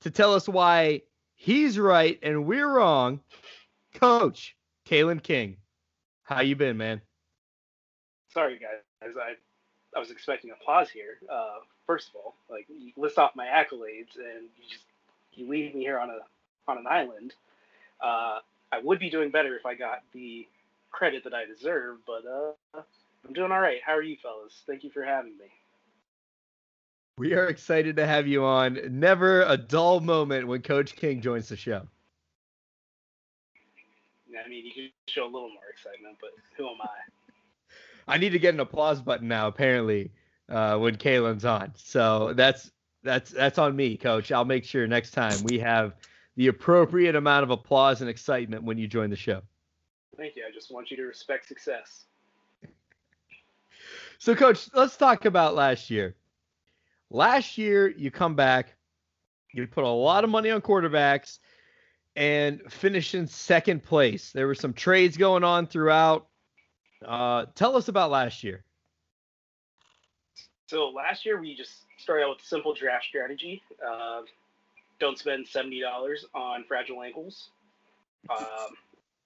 [0.00, 1.02] to tell us why
[1.34, 3.20] he's right and we're wrong.
[3.92, 5.58] Coach Calin King,
[6.22, 7.02] how you been, man?
[8.32, 8.80] Sorry, guys.
[9.02, 9.34] I
[9.98, 11.18] I was expecting applause here.
[11.28, 14.84] Uh, first of all, like you list off my accolades, and you just
[15.32, 16.18] you leave me here on a
[16.70, 17.34] on an island.
[18.00, 18.38] Uh,
[18.70, 20.46] I would be doing better if I got the
[20.92, 22.80] credit that I deserve, but uh,
[23.26, 23.78] I'm doing all right.
[23.84, 24.62] How are you, fellas?
[24.68, 25.46] Thank you for having me.
[27.18, 28.78] We are excited to have you on.
[28.90, 31.88] Never a dull moment when Coach King joins the show.
[34.30, 37.17] I mean, you can show a little more excitement, but who am I?
[38.08, 39.46] I need to get an applause button now.
[39.48, 40.10] Apparently,
[40.48, 42.70] uh, when Calin's on, so that's
[43.02, 44.32] that's that's on me, Coach.
[44.32, 45.94] I'll make sure next time we have
[46.36, 49.42] the appropriate amount of applause and excitement when you join the show.
[50.16, 50.44] Thank you.
[50.48, 52.04] I just want you to respect success.
[54.18, 56.16] So, Coach, let's talk about last year.
[57.10, 58.74] Last year, you come back,
[59.52, 61.38] you put a lot of money on quarterbacks,
[62.16, 64.32] and finish in second place.
[64.32, 66.26] There were some trades going on throughout.
[67.04, 68.64] Uh, tell us about last year.
[70.68, 73.62] So last year we just started out with simple draft strategy.
[73.86, 74.22] Uh,
[75.00, 77.50] don't spend seventy dollars on fragile ankles,
[78.28, 78.74] um,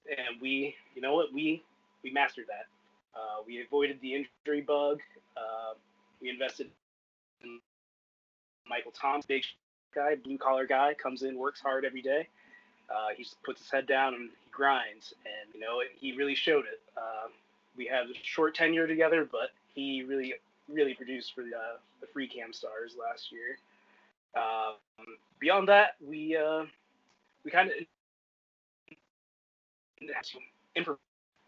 [0.08, 1.62] and we, you know what, we
[2.04, 2.66] we mastered that.
[3.14, 5.00] Uh, we avoided the injury bug.
[5.37, 5.74] Uh,
[6.20, 6.68] we invested
[7.42, 7.58] in
[8.68, 9.42] Michael Thomas, big
[9.94, 12.28] guy, blue collar guy, comes in, works hard every day.
[12.88, 16.66] Uh, he puts his head down and he grinds, and you know he really showed
[16.66, 16.80] it.
[17.76, 20.35] We had a short tenure together, but he really,
[20.68, 23.58] really produced for the, uh, the free cam stars last year.
[24.37, 25.06] Um,
[25.38, 26.64] beyond that, we uh,
[27.44, 27.74] we kind of
[30.74, 30.98] improve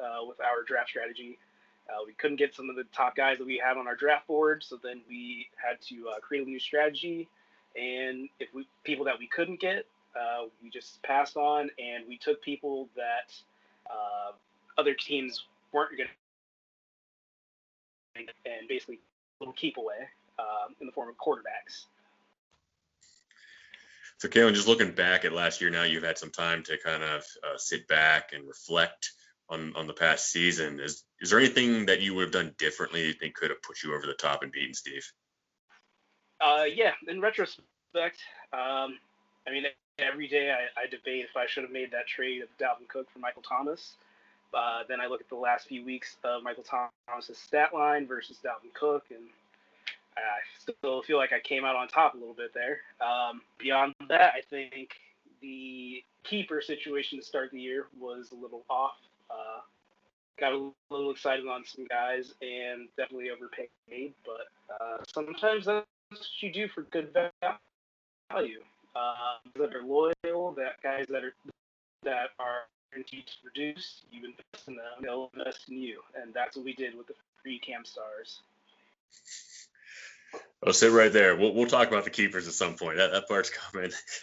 [0.01, 1.39] uh, with our draft strategy.
[1.89, 4.27] Uh, we couldn't get some of the top guys that we had on our draft
[4.27, 7.29] board, so then we had to uh, create a new strategy.
[7.77, 12.17] And if we people that we couldn't get, uh, we just passed on, and we
[12.17, 13.35] took people that
[13.91, 14.33] uh,
[14.79, 16.09] other teams weren't going
[18.17, 19.01] to, and basically
[19.41, 20.09] little keep away
[20.39, 21.87] um, in the form of quarterbacks.
[24.19, 27.03] So, Calin, just looking back at last year, now you've had some time to kind
[27.03, 29.13] of uh, sit back and reflect
[29.51, 30.81] on on the past season.
[30.81, 33.83] Is is there anything that you would have done differently you think could have put
[33.83, 35.05] you over the top and beaten Steve?
[36.41, 38.19] Uh, yeah, in retrospect,
[38.53, 38.99] um,
[39.47, 39.65] I mean,
[39.99, 43.09] every day I, I, debate if I should have made that trade of Dalvin Cook
[43.11, 43.95] for Michael Thomas.
[44.53, 48.39] Uh, then I look at the last few weeks of Michael Thomas's stat line versus
[48.45, 49.25] Dalvin Cook, and
[50.17, 50.21] I
[50.59, 52.79] still feel like I came out on top a little bit there.
[53.01, 54.91] Um, beyond that, I think
[55.41, 58.97] the keeper situation to start the year was a little off.
[59.31, 59.61] Uh,
[60.39, 66.21] got a little excited on some guys and definitely overpaid, but uh, sometimes that's what
[66.41, 67.13] you do for good
[68.31, 68.61] value.
[68.97, 69.15] Uh,
[69.57, 71.35] that are loyal, that guys that are
[72.05, 72.63] that are
[72.95, 76.75] guaranteed to produce, you invest in them, they'll invest in you, and that's what we
[76.75, 78.41] did with the free cam stars.
[80.65, 81.37] I'll sit right there.
[81.37, 82.97] We'll we'll talk about the keepers at some point.
[82.97, 83.91] That that part's coming.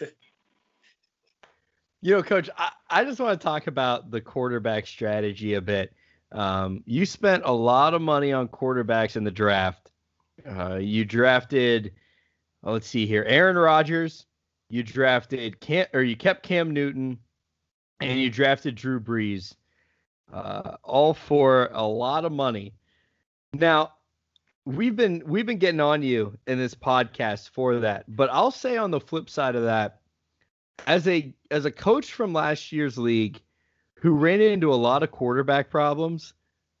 [2.00, 5.94] you know, Coach, I, I just want to talk about the quarterback strategy a bit.
[6.32, 9.90] Um, you spent a lot of money on quarterbacks in the draft.
[10.48, 11.92] Uh, you drafted,
[12.64, 14.26] oh, let's see here, Aaron Rodgers.
[14.68, 17.18] You drafted Cam, or you kept Cam Newton,
[18.10, 19.54] and you drafted Drew Brees,
[20.32, 22.74] uh, all for a lot of money.
[23.52, 23.92] Now,
[24.64, 28.76] we've been we've been getting on you in this podcast for that, but I'll say
[28.76, 30.00] on the flip side of that,
[30.86, 33.40] as a as a coach from last year's league
[33.94, 36.34] who ran into a lot of quarterback problems,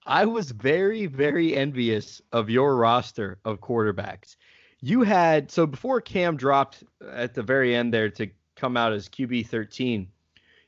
[0.06, 4.36] I was very, very envious of your roster of quarterbacks.
[4.80, 9.08] You had so before Cam dropped at the very end there to come out as
[9.08, 10.08] QB 13,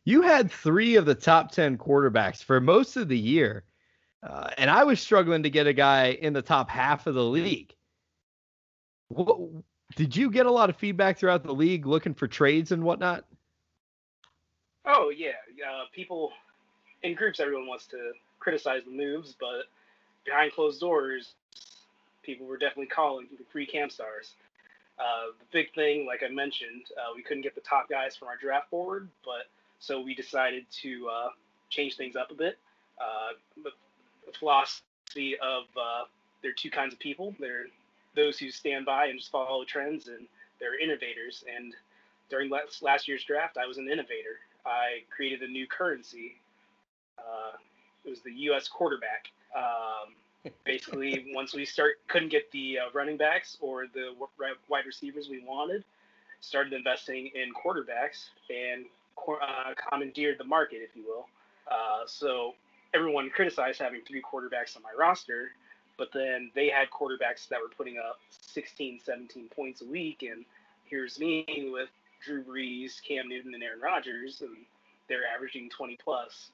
[0.04, 3.64] you had three of the top 10 quarterbacks for most of the year.
[4.22, 7.24] Uh, and I was struggling to get a guy in the top half of the
[7.24, 7.74] league.
[9.08, 9.38] What,
[9.96, 13.24] did you get a lot of feedback throughout the league looking for trades and whatnot?
[14.86, 15.32] Oh yeah,
[15.66, 16.32] uh, people
[17.02, 19.64] in groups, everyone wants to criticize the moves, but
[20.24, 21.34] behind closed doors,
[22.22, 24.34] people were definitely calling for free camp stars.
[24.98, 28.28] Uh, the big thing, like I mentioned, uh, we couldn't get the top guys from
[28.28, 29.46] our draft board, but
[29.84, 31.28] so we decided to uh,
[31.68, 32.58] change things up a bit.
[32.98, 33.68] Uh,
[34.38, 36.04] philosophy of uh,
[36.42, 37.34] there are two kinds of people.
[37.38, 37.64] There are
[38.16, 40.26] those who stand by and just follow trends, and
[40.58, 41.44] there are innovators.
[41.54, 41.74] And
[42.30, 44.40] during last, last year's draft, I was an innovator.
[44.64, 46.36] I created a new currency.
[47.18, 47.56] Uh,
[48.04, 48.68] it was the U.S.
[48.68, 49.30] quarterback.
[49.54, 50.14] Um,
[50.64, 54.14] basically, once we start couldn't get the uh, running backs or the
[54.68, 55.84] wide receivers we wanted,
[56.40, 61.26] started investing in quarterbacks and uh, commandeered the market, if you will.
[61.70, 62.54] Uh, so
[62.94, 65.50] everyone criticized having three quarterbacks on my roster,
[65.96, 70.44] but then they had quarterbacks that were putting up 16, 17 points a week, and
[70.84, 71.88] here's me with
[72.24, 74.56] Drew Brees, Cam Newton, and Aaron Rodgers, and
[75.08, 76.50] they're averaging 20 plus.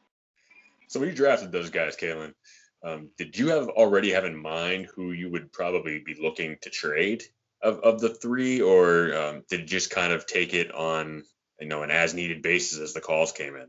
[0.88, 2.34] So when you drafted those guys, Calin,
[2.82, 6.70] um, did you have already have in mind who you would probably be looking to
[6.70, 7.24] trade
[7.62, 11.24] of, of the three, or um, did you just kind of take it on
[11.61, 13.66] you know an as needed basis as the calls came in?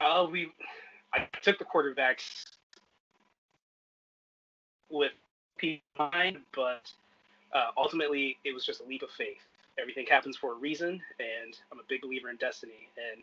[0.00, 0.50] Uh, we
[1.14, 2.44] I took the quarterbacks
[4.90, 5.12] with
[5.98, 6.90] mind, but
[7.54, 9.42] uh, ultimately it was just a leap of faith.
[9.78, 12.88] Everything happens for a reason, and I'm a big believer in destiny.
[12.96, 13.22] And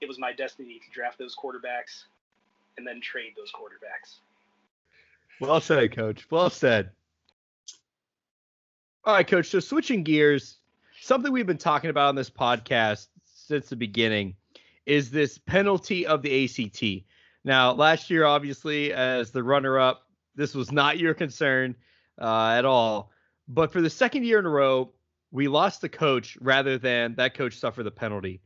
[0.00, 2.04] it was my destiny to draft those quarterbacks
[2.76, 4.16] and then trade those quarterbacks.
[5.40, 6.26] Well said, Coach.
[6.30, 6.90] Well said.
[9.04, 9.46] All right, Coach.
[9.46, 10.58] So switching gears,
[11.08, 14.36] something we've been talking about on this podcast since the beginning
[14.84, 17.06] is this penalty of the ACT.
[17.44, 20.02] Now, last year, obviously, as the runner-up,
[20.34, 21.74] this was not your concern
[22.20, 23.10] uh, at all.
[23.48, 24.92] But for the second year in a row,
[25.30, 28.42] we lost the coach rather than that coach suffer the penalty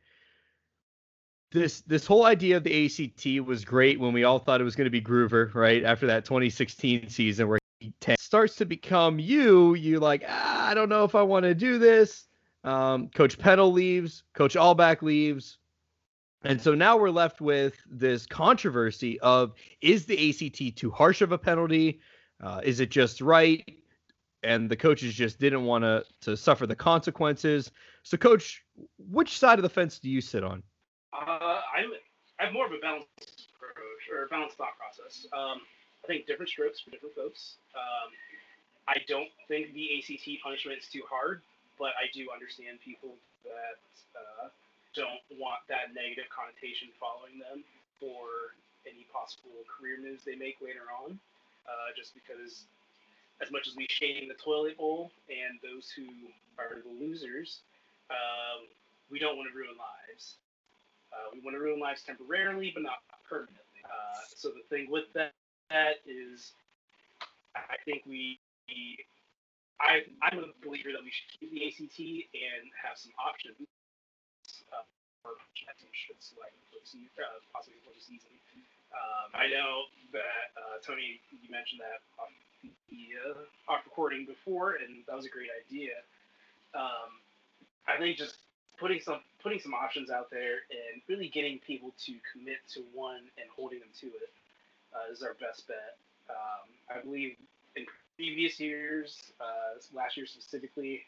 [1.50, 4.74] this this whole idea of the ACT was great when we all thought it was
[4.74, 5.84] going to be Groover, right?
[5.84, 10.88] After that 2016 season where he starts to become you, you like, ah, I don't
[10.88, 12.26] know if I want to do this.
[12.64, 15.58] Um, Coach Pennel leaves, Coach Allback leaves.
[16.44, 21.32] And so now we're left with this controversy of is the ACT too harsh of
[21.32, 22.00] a penalty?
[22.42, 23.64] Uh, is it just right?
[24.42, 27.70] And the coaches just didn't want to to suffer the consequences.
[28.02, 28.64] So, coach,
[28.98, 30.64] which side of the fence do you sit on?
[31.12, 31.92] Uh, I'm
[32.40, 35.26] I have more of a balanced approach or balanced thought process.
[35.32, 35.60] Um,
[36.02, 37.58] I think different strokes for different folks.
[37.76, 38.10] Um,
[38.88, 41.42] I don't think the ACT punishment is too hard,
[41.82, 43.82] but I do understand people that
[44.14, 44.54] uh,
[44.94, 47.66] don't want that negative connotation following them
[47.98, 48.54] for
[48.86, 51.18] any possible career moves they make later on.
[51.66, 52.70] Uh, just because,
[53.42, 56.06] as much as we shame the toilet bowl and those who
[56.54, 57.66] are the losers,
[58.14, 58.62] um,
[59.10, 60.38] we don't want to ruin lives.
[61.10, 63.82] Uh, we want to ruin lives temporarily, but not permanently.
[63.82, 65.34] Uh, so the thing with that,
[65.70, 66.54] that is,
[67.58, 68.38] I think we,
[69.82, 71.98] I, I'm a believer that we should keep the ACT
[72.32, 73.58] and have some options
[74.70, 74.86] uh,
[75.20, 75.34] for
[75.92, 76.86] should for the
[77.18, 78.30] uh, possibly for the season.
[78.94, 82.30] Um, I know that uh, Tony, you mentioned that off
[82.62, 85.98] the uh, off recording before, and that was a great idea.
[86.74, 87.18] Um,
[87.88, 88.38] I think just
[88.78, 93.26] putting some putting some options out there and really getting people to commit to one
[93.40, 94.30] and holding them to it
[94.94, 95.98] uh, is our best bet.
[96.30, 97.36] Um, I believe
[97.76, 97.86] in
[98.16, 101.02] previous years, uh, last year specifically,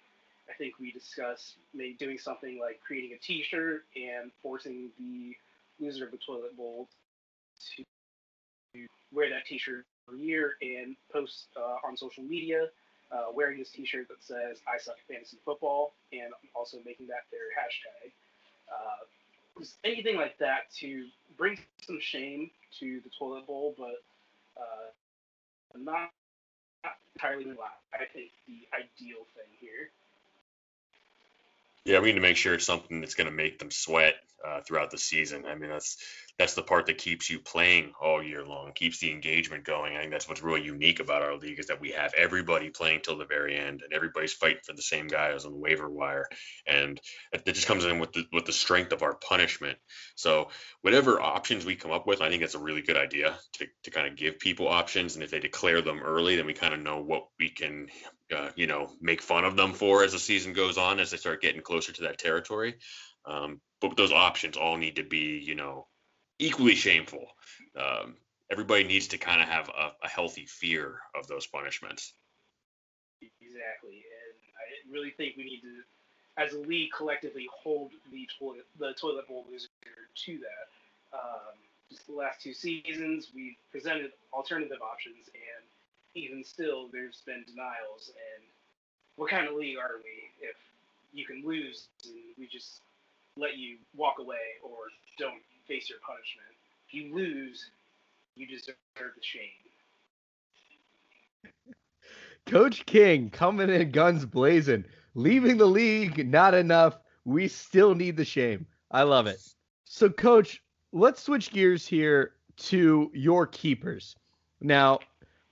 [0.48, 5.34] I think we discussed maybe doing something like creating a T-shirt and forcing the
[5.80, 6.88] loser of the toilet bowl
[7.76, 7.84] to
[9.12, 12.66] wear that T-shirt for a year and post uh, on social media
[13.12, 17.24] uh, wearing this T-shirt that says "I suck at fantasy football" and also making that
[17.30, 18.12] their hashtag.
[18.70, 22.50] Uh, anything like that to bring some shame
[22.80, 24.02] to the toilet bowl, but
[24.60, 24.90] uh,
[27.22, 27.56] not, not entirely
[27.92, 29.90] I think the ideal thing here.
[31.84, 34.14] Yeah, we need to make sure it's something that's going to make them sweat
[34.46, 35.44] uh, throughout the season.
[35.46, 35.96] I mean, that's
[36.38, 39.96] that's the part that keeps you playing all year long, keeps the engagement going.
[39.96, 43.00] I think that's what's really unique about our league is that we have everybody playing
[43.02, 46.28] till the very end, and everybody's fighting for the same guys on the waiver wire,
[46.66, 47.00] and
[47.32, 49.78] it just comes in with the with the strength of our punishment.
[50.16, 50.48] So
[50.82, 53.90] whatever options we come up with, I think it's a really good idea to to
[53.90, 56.80] kind of give people options, and if they declare them early, then we kind of
[56.80, 57.88] know what we can.
[58.34, 61.16] Uh, you know, make fun of them for as the season goes on, as they
[61.16, 62.74] start getting closer to that territory.
[63.26, 65.86] Um, but those options all need to be, you know,
[66.38, 67.26] equally shameful.
[67.78, 68.16] Um,
[68.50, 72.12] everybody needs to kind of have a, a, healthy fear of those punishments.
[73.22, 78.66] Exactly, and I really think we need to, as a league, collectively hold the toilet
[78.78, 79.68] the toilet bowl loser
[80.26, 81.16] to that.
[81.16, 81.54] Um,
[81.90, 85.64] just the last two seasons, we've presented alternative options, and
[86.14, 88.10] even still, there's been denials.
[88.10, 88.44] And
[89.16, 90.56] what kind of league are we if
[91.12, 92.80] you can lose and we just
[93.36, 94.76] let you walk away or
[95.18, 96.46] don't face your punishment.
[96.88, 97.70] If you lose,
[98.36, 99.50] you deserve the shame.
[102.46, 104.84] Coach King coming in guns blazing,
[105.14, 106.98] leaving the league not enough.
[107.24, 108.66] We still need the shame.
[108.90, 109.40] I love it.
[109.84, 110.62] So, Coach,
[110.92, 114.14] let's switch gears here to your keepers.
[114.60, 115.00] Now,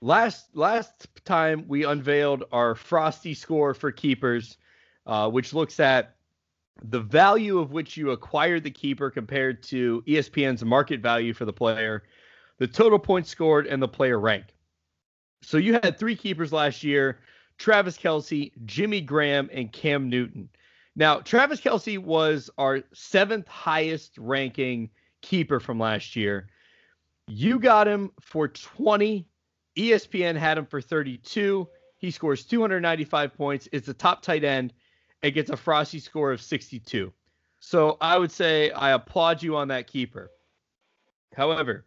[0.02, 4.58] last last time we unveiled our frosty score for keepers,
[5.06, 6.16] uh, which looks at
[6.84, 11.52] the value of which you acquired the keeper compared to ESPN's market value for the
[11.52, 12.02] player,
[12.58, 14.46] the total points scored, and the player rank.
[15.42, 17.20] So you had three keepers last year
[17.58, 20.48] Travis Kelce, Jimmy Graham, and Cam Newton.
[20.96, 24.90] Now, Travis Kelce was our seventh highest ranking
[25.22, 26.48] keeper from last year.
[27.28, 29.26] You got him for 20.
[29.76, 31.68] ESPN had him for 32.
[31.96, 33.68] He scores 295 points.
[33.72, 34.72] It's the top tight end
[35.22, 37.12] and gets a Frosty score of 62.
[37.60, 40.30] So I would say I applaud you on that keeper.
[41.34, 41.84] However,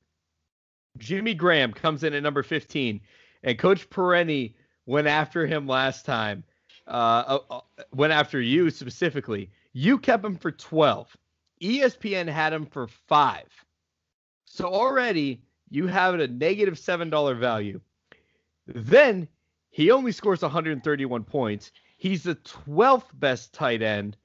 [0.97, 3.01] Jimmy Graham comes in at number 15,
[3.43, 4.53] and Coach Perenni
[4.86, 6.43] went after him last time.
[6.88, 7.61] Uh, uh, uh
[7.93, 9.51] went after you specifically.
[9.73, 11.15] You kept him for 12.
[11.61, 13.47] ESPN had him for five.
[14.45, 17.82] So already you have it a negative $7 value.
[18.68, 19.28] Then
[19.70, 21.72] he only scores 131 points.
[21.97, 24.18] He's the 12th best tight end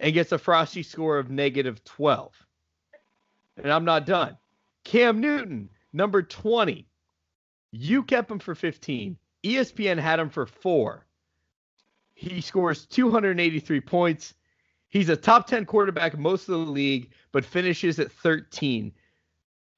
[0.00, 2.32] and gets a Frosty score of negative 12.
[3.58, 4.36] And I'm not done.
[4.84, 6.86] Cam Newton, number 20.
[7.72, 9.16] You kept him for 15.
[9.42, 11.06] ESPN had him for four.
[12.14, 14.34] He scores 283 points.
[14.88, 18.92] He's a top 10 quarterback most of the league, but finishes at 13.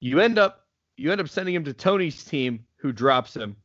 [0.00, 0.67] You end up
[0.98, 3.56] you end up sending him to Tony's team, who drops him.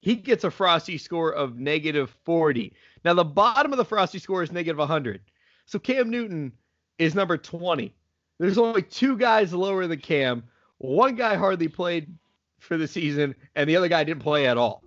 [0.00, 2.72] He gets a Frosty score of negative 40.
[3.04, 5.20] Now, the bottom of the Frosty score is negative 100.
[5.66, 6.52] So Cam Newton
[6.98, 7.94] is number 20.
[8.38, 10.42] There's only two guys lower than Cam.
[10.78, 12.12] One guy hardly played
[12.58, 14.82] for the season, and the other guy didn't play at all.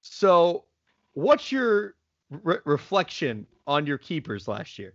[0.00, 0.64] So,
[1.12, 1.94] what's your
[2.30, 4.94] re- reflection on your keepers last year?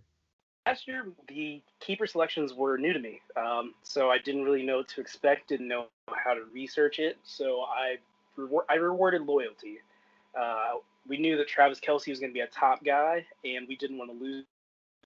[0.66, 4.78] Last year, the keeper selections were new to me, um, so I didn't really know
[4.78, 7.18] what to expect, didn't know how to research it.
[7.22, 7.98] So I
[8.68, 9.78] I rewarded loyalty.
[10.38, 13.76] Uh, we knew that Travis Kelce was going to be a top guy, and we
[13.76, 14.44] didn't want to lose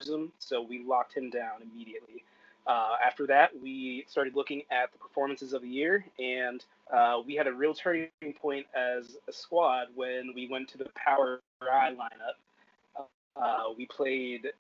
[0.05, 2.25] him, so we locked him down immediately.
[2.67, 7.35] Uh, after that, we started looking at the performances of the year, and uh, we
[7.35, 8.09] had a real turning
[8.41, 13.05] point as a squad when we went to the Power I lineup.
[13.37, 14.53] Uh, we played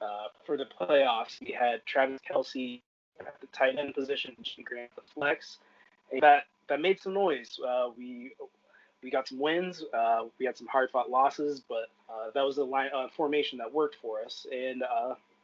[0.00, 1.40] uh, for the playoffs.
[1.40, 2.80] We had Travis Kelce
[3.20, 5.58] at the tight end position, Jim Grant the flex.
[6.12, 7.58] And that that made some noise.
[7.66, 8.32] Uh, we
[9.02, 9.82] we got some wins.
[9.94, 13.58] Uh, we had some hard fought losses, but uh, that was the line uh, formation
[13.58, 14.82] that worked for us, and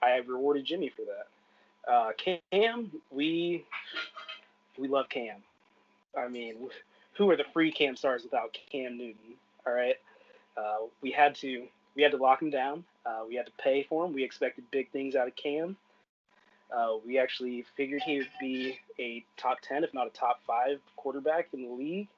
[0.03, 2.17] I rewarded Jimmy for that.
[2.51, 3.65] Cam, we
[4.79, 5.37] we love Cam.
[6.17, 6.57] I mean,
[7.17, 9.35] who are the free Cam stars without Cam Newton?
[9.67, 9.97] All right,
[11.01, 12.85] we had to we had to lock him down.
[13.29, 14.13] We had to pay for him.
[14.13, 15.77] We expected big things out of Cam.
[17.07, 21.49] we actually figured he would be a top 10, if not a top five quarterback
[21.53, 22.09] in the league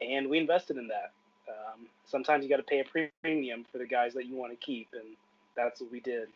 [0.00, 1.12] and we invested in that.
[1.48, 4.64] Um, sometimes you got to pay a premium for the guys that you want to
[4.64, 5.16] keep, and
[5.56, 6.28] that's what we did.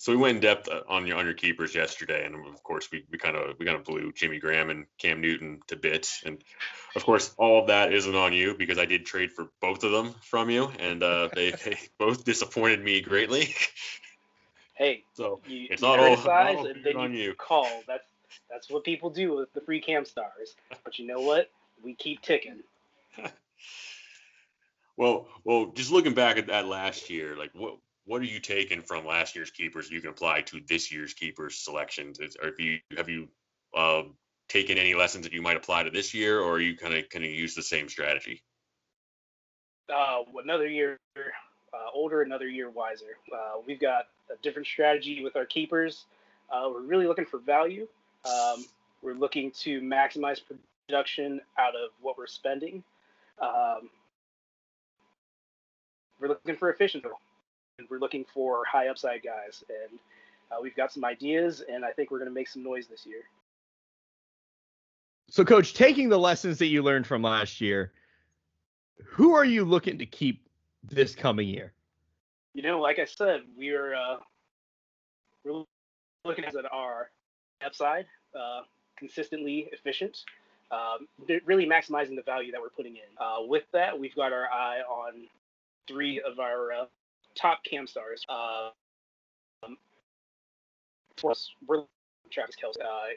[0.00, 2.90] So we went in depth uh, on your on your keepers yesterday, and of course
[2.90, 6.22] we, we kind of we kind of blew Jimmy Graham and Cam Newton to bits,
[6.24, 6.42] and
[6.96, 9.92] of course all of that isn't on you because I did trade for both of
[9.92, 13.54] them from you, and uh, they, they both disappointed me greatly.
[14.72, 17.34] Hey, so you, it's you not all, not all and then on you.
[17.34, 18.08] Call that's
[18.50, 20.56] that's what people do with the free cam stars.
[20.82, 21.50] But you know what?
[21.84, 22.60] We keep ticking.
[24.96, 27.76] well, well, just looking back at that last year, like what
[28.10, 31.56] what are you taking from last year's keepers you can apply to this year's keepers
[31.58, 32.18] selections?
[32.42, 33.28] Or if you have you
[33.72, 34.02] uh,
[34.48, 37.08] taken any lessons that you might apply to this year, or are you kind of
[37.08, 38.42] kind of use the same strategy?
[39.88, 43.16] Uh, another year uh, older, another year wiser.
[43.32, 46.06] Uh, we've got a different strategy with our keepers.
[46.52, 47.86] Uh, we're really looking for value.
[48.24, 48.64] Um,
[49.02, 50.40] we're looking to maximize
[50.88, 52.82] production out of what we're spending.
[53.40, 53.88] Um,
[56.20, 57.04] we're looking for efficient.
[57.80, 59.98] And we're looking for high upside guys, and
[60.52, 63.06] uh, we've got some ideas, and I think we're going to make some noise this
[63.06, 63.22] year.
[65.30, 67.92] So, coach, taking the lessons that you learned from last year,
[69.02, 70.46] who are you looking to keep
[70.82, 71.72] this coming year?
[72.52, 74.16] You know, like I said, we're uh,
[75.42, 75.62] we're
[76.26, 77.10] looking at our
[77.64, 78.04] upside,
[78.38, 78.62] uh,
[78.98, 80.24] consistently efficient,
[80.70, 81.08] um,
[81.46, 83.02] really maximizing the value that we're putting in.
[83.18, 85.28] Uh, with that, we've got our eye on
[85.88, 86.84] three of our uh,
[87.40, 88.24] top cam stars.
[88.28, 89.76] Um,
[91.16, 91.84] for us, we're
[92.30, 92.80] Travis Kelce.
[92.80, 93.14] Uh,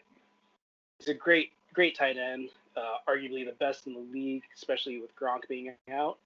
[1.00, 5.16] he's a great, great tight end, uh, arguably the best in the league, especially with
[5.16, 6.18] Gronk being out.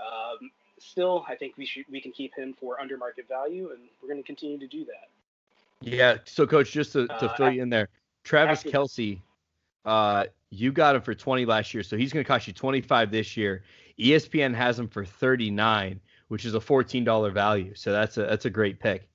[0.00, 3.82] Um, still, I think we should we can keep him for under market value, and
[4.00, 5.08] we're going to continue to do that.
[5.82, 6.18] Yeah.
[6.24, 7.88] So, coach, just to, to uh, fill you in there,
[8.24, 9.20] Travis Kelce,
[9.84, 13.10] uh, you got him for 20 last year, so he's going to cost you 25
[13.10, 13.62] this year.
[13.98, 17.74] ESPN has him for 39, which is a $14 value.
[17.74, 19.08] So that's a that's a great pick.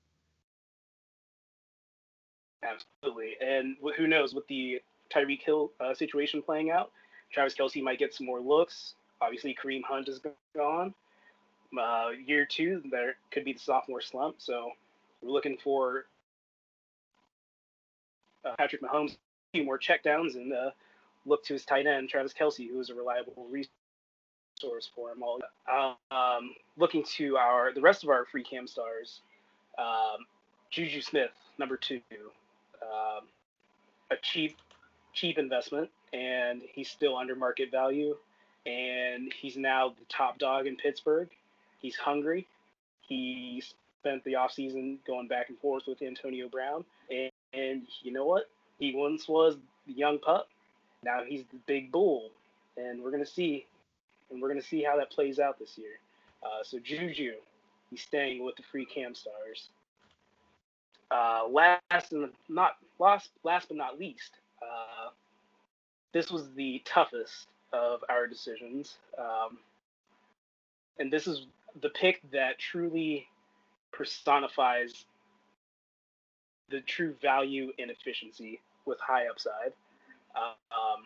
[2.62, 4.82] Absolutely, and who knows with the
[5.14, 6.90] Tyreek Hill uh, situation playing out,
[7.32, 8.94] Travis Kelce might get some more looks.
[9.22, 10.20] Obviously, Kareem Hunt is
[10.54, 10.92] gone.
[11.78, 14.36] Uh, year two, there could be the sophomore slump.
[14.38, 14.72] So
[15.22, 16.04] we're looking for
[18.44, 19.16] uh, Patrick Mahomes a
[19.54, 20.70] few more checkdowns and uh,
[21.24, 23.70] look to his tight end Travis Kelce, who is a reliable resource
[24.60, 25.22] for him.
[25.22, 29.20] All um, looking to our the rest of our free cam stars,
[29.78, 30.26] um,
[30.70, 32.00] Juju Smith, number two,
[32.82, 33.24] um,
[34.10, 34.56] a cheap
[35.12, 38.16] cheap investment, and he's still under market value,
[38.66, 41.28] and he's now the top dog in Pittsburgh.
[41.80, 42.46] He's hungry.
[43.02, 43.62] He
[44.00, 46.84] spent the offseason going back and forth with Antonio Brown.
[47.10, 48.48] And, and you know what?
[48.78, 50.48] He once was the young pup.
[51.02, 52.30] Now he's the big bull.
[52.76, 53.66] And we're to see.
[54.30, 56.00] And we're going to see how that plays out this year.
[56.42, 57.32] Uh, so Juju,
[57.90, 59.70] he's staying with the free cam stars.
[61.10, 65.10] Uh, last and not last, last but not least, uh,
[66.12, 69.58] this was the toughest of our decisions, um,
[70.98, 71.46] and this is
[71.80, 73.26] the pick that truly
[73.92, 75.04] personifies
[76.70, 79.72] the true value and efficiency with high upside.
[80.36, 81.02] Um,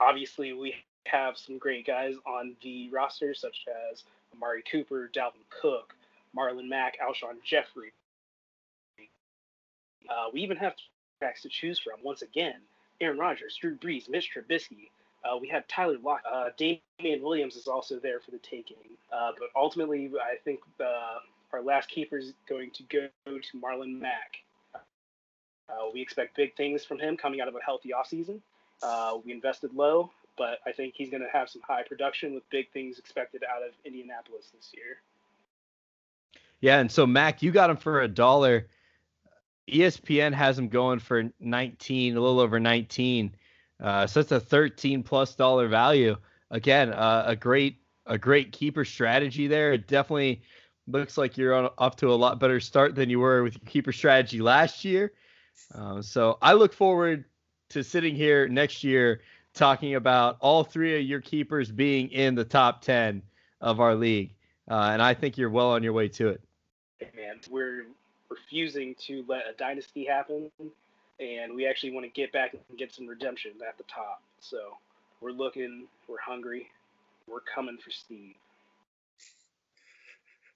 [0.00, 0.74] obviously, we
[1.06, 5.94] have some great guys on the roster, such as Amari Cooper, Dalvin Cook,
[6.36, 7.92] Marlon Mack, Alshon Jeffery.
[10.08, 10.74] Uh, we even have
[11.20, 11.94] backs to choose from.
[12.02, 12.60] Once again,
[13.00, 14.88] Aaron Rodgers, Drew Brees, Mitch Trubisky,
[15.24, 16.22] uh, we have Tyler Lock.
[16.30, 18.76] Uh, Damien Williams is also there for the taking.
[19.12, 21.18] Uh, but ultimately, I think uh,
[21.52, 24.38] our last keeper is going to go to Marlon Mack.
[24.74, 28.40] Uh, we expect big things from him coming out of a healthy offseason.
[28.82, 32.48] Uh, we invested low, but I think he's going to have some high production with
[32.50, 35.02] big things expected out of Indianapolis this year.
[36.60, 38.68] Yeah, and so Mack, you got him for a dollar.
[39.70, 43.34] ESPN has him going for 19, a little over 19.
[43.80, 46.16] Uh, so it's a 13 plus dollar value.
[46.50, 47.76] Again, uh, a great
[48.06, 49.74] a great keeper strategy there.
[49.74, 50.40] It definitely
[50.86, 53.68] looks like you're on, off to a lot better start than you were with your
[53.70, 55.12] keeper strategy last year.
[55.74, 57.26] Uh, so I look forward
[57.68, 59.20] to sitting here next year
[59.58, 63.22] talking about all three of your keepers being in the top 10
[63.60, 64.34] of our league.
[64.70, 66.40] Uh, and I think you're well on your way to it.
[67.16, 67.86] Man, we're
[68.30, 70.50] refusing to let a dynasty happen
[71.20, 74.22] and we actually want to get back and get some redemption at the top.
[74.40, 74.58] So
[75.20, 76.68] we're looking, we're hungry,
[77.26, 78.34] we're coming for Steve.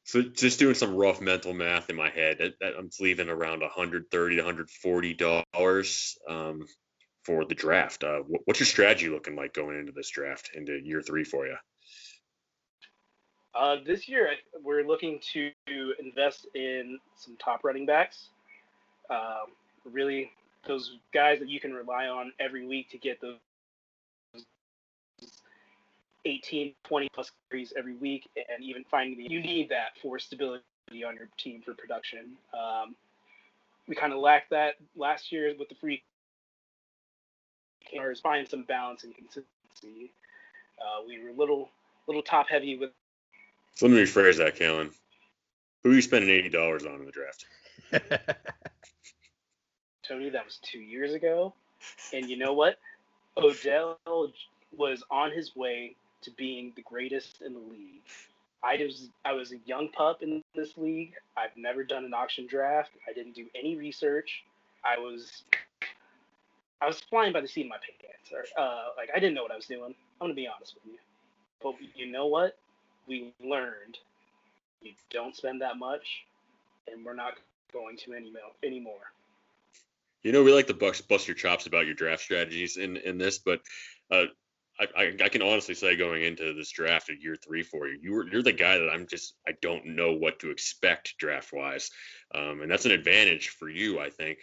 [0.04, 4.42] So just doing some rough mental math in my head, I'm leaving around 130 to
[4.42, 6.66] 140 dollars um,
[7.24, 8.04] for the draft.
[8.04, 11.56] Uh, what's your strategy looking like going into this draft, into year three for you?
[13.54, 14.30] Uh, this year,
[14.62, 15.50] we're looking to
[15.98, 18.28] invest in some top running backs.
[19.10, 19.52] Um,
[19.84, 20.30] really
[20.66, 23.36] those guys that you can rely on every week to get those
[26.24, 30.62] 18, 20 plus carries every week, and even finding the, you need that for stability
[31.06, 32.36] on your team for production.
[32.54, 32.94] Um,
[33.88, 36.02] we kind of lacked that last year with the free
[37.90, 40.12] cameras, find some balance and consistency.
[40.80, 41.70] Uh, we were a little
[42.06, 42.90] little top heavy with.
[43.74, 44.90] So let me rephrase that, Calin.
[45.82, 47.46] Who are you spending eighty dollars on in the draft?
[50.02, 51.54] Tony, that was two years ago.
[52.12, 52.78] And you know what?
[53.36, 53.98] Odell
[54.76, 58.02] was on his way to being the greatest in the league.
[58.62, 61.14] I was I was a young pup in this league.
[61.36, 62.90] I've never done an auction draft.
[63.08, 64.44] I didn't do any research.
[64.84, 65.42] I was
[66.82, 68.32] I was flying by the seat of my pants.
[68.32, 69.94] Or, uh, like I didn't know what I was doing.
[70.20, 70.98] I'm gonna be honest with you.
[71.62, 72.58] But you know what?
[73.06, 73.98] We learned
[74.82, 76.24] you don't spend that much,
[76.90, 77.34] and we're not
[77.72, 78.32] going to any
[78.64, 79.12] anymore.
[80.22, 83.18] You know, we like to bust, bust your chops about your draft strategies in, in
[83.18, 83.60] this, but
[84.10, 84.26] uh,
[84.78, 87.98] I, I, I, can honestly say going into this draft at year three for you,
[88.00, 91.52] you were, you're the guy that I'm just I don't know what to expect draft
[91.52, 91.90] wise,
[92.34, 94.38] um, and that's an advantage for you, I think.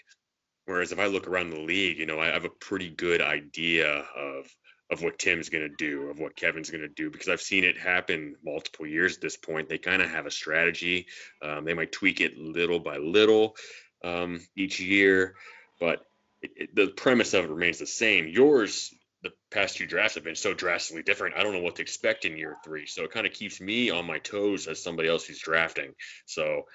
[0.70, 4.06] Whereas if I look around the league, you know, I have a pretty good idea
[4.16, 4.56] of
[4.92, 7.64] of what Tim's going to do, of what Kevin's going to do, because I've seen
[7.64, 9.68] it happen multiple years at this point.
[9.68, 11.08] They kind of have a strategy.
[11.42, 13.56] Um, they might tweak it little by little
[14.04, 15.34] um, each year,
[15.80, 16.06] but
[16.44, 18.28] it, it, the premise of it remains the same.
[18.28, 18.94] Yours,
[19.24, 21.36] the past two drafts have been so drastically different.
[21.36, 22.86] I don't know what to expect in year three.
[22.86, 25.96] So it kind of keeps me on my toes as somebody else who's drafting.
[26.28, 26.66] So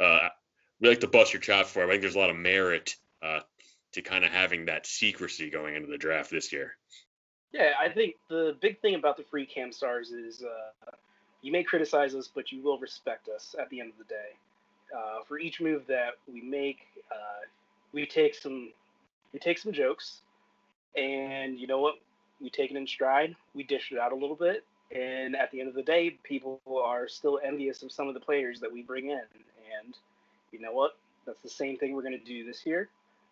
[0.00, 0.28] uh,
[0.80, 1.86] we like to bust your chops for it.
[1.86, 3.40] I think there's a lot of merit uh,
[3.92, 6.76] to kind of having that secrecy going into the draft this year.
[7.52, 10.90] Yeah, I think the big thing about the free cam stars is uh,
[11.40, 14.36] you may criticize us, but you will respect us at the end of the day.
[14.94, 16.78] Uh, for each move that we make,
[17.12, 17.46] uh,
[17.92, 18.72] we take some
[19.32, 20.22] we take some jokes,
[20.96, 21.94] and you know what?
[22.40, 23.36] We take it in stride.
[23.54, 26.60] We dish it out a little bit, and at the end of the day, people
[26.82, 29.22] are still envious of some of the players that we bring in.
[29.80, 29.94] And
[30.50, 30.96] you know what?
[31.26, 32.88] That's the same thing we're going to do this year.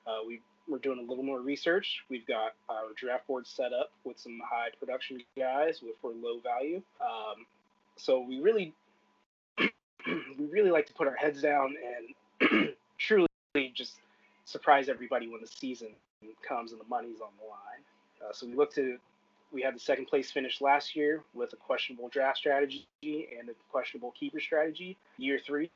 [0.06, 2.02] Uh, we we're doing a little more research.
[2.08, 6.40] We've got our draft board set up with some high production guys with for low
[6.40, 6.82] value.
[7.00, 7.46] Um,
[7.96, 8.72] so we really
[9.58, 11.74] we really like to put our heads down
[12.40, 13.26] and truly
[13.74, 14.00] just
[14.44, 15.88] surprise everybody when the season
[16.46, 17.82] comes and the money's on the line.
[18.22, 18.98] Uh, so we look to
[19.52, 23.52] we had the second place finish last year with a questionable draft strategy and a
[23.70, 24.96] questionable keeper strategy.
[25.18, 25.70] Year three,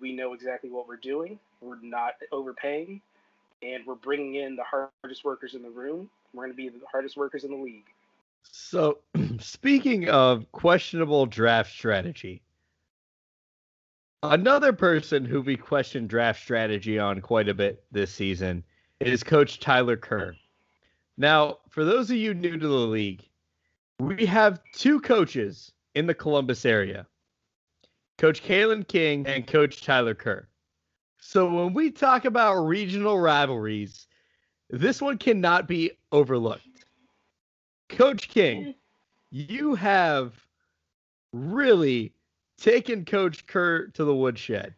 [0.00, 1.38] we know exactly what we're doing.
[1.60, 3.00] We're not overpaying
[3.62, 6.08] and we're bringing in the hardest workers in the room.
[6.32, 7.86] We're going to be the hardest workers in the league.
[8.42, 8.98] So,
[9.38, 12.42] speaking of questionable draft strategy,
[14.22, 18.64] another person who we questioned draft strategy on quite a bit this season
[19.00, 20.34] is Coach Tyler Kerr.
[21.16, 23.28] Now, for those of you new to the league,
[23.98, 27.06] we have two coaches in the Columbus area
[28.18, 30.46] Coach Calin King and Coach Tyler Kerr.
[31.20, 34.06] So when we talk about regional rivalries,
[34.70, 36.66] this one cannot be overlooked.
[37.88, 38.74] Coach King,
[39.30, 40.34] you have
[41.32, 42.12] really
[42.56, 44.74] taken Coach Kerr to the woodshed.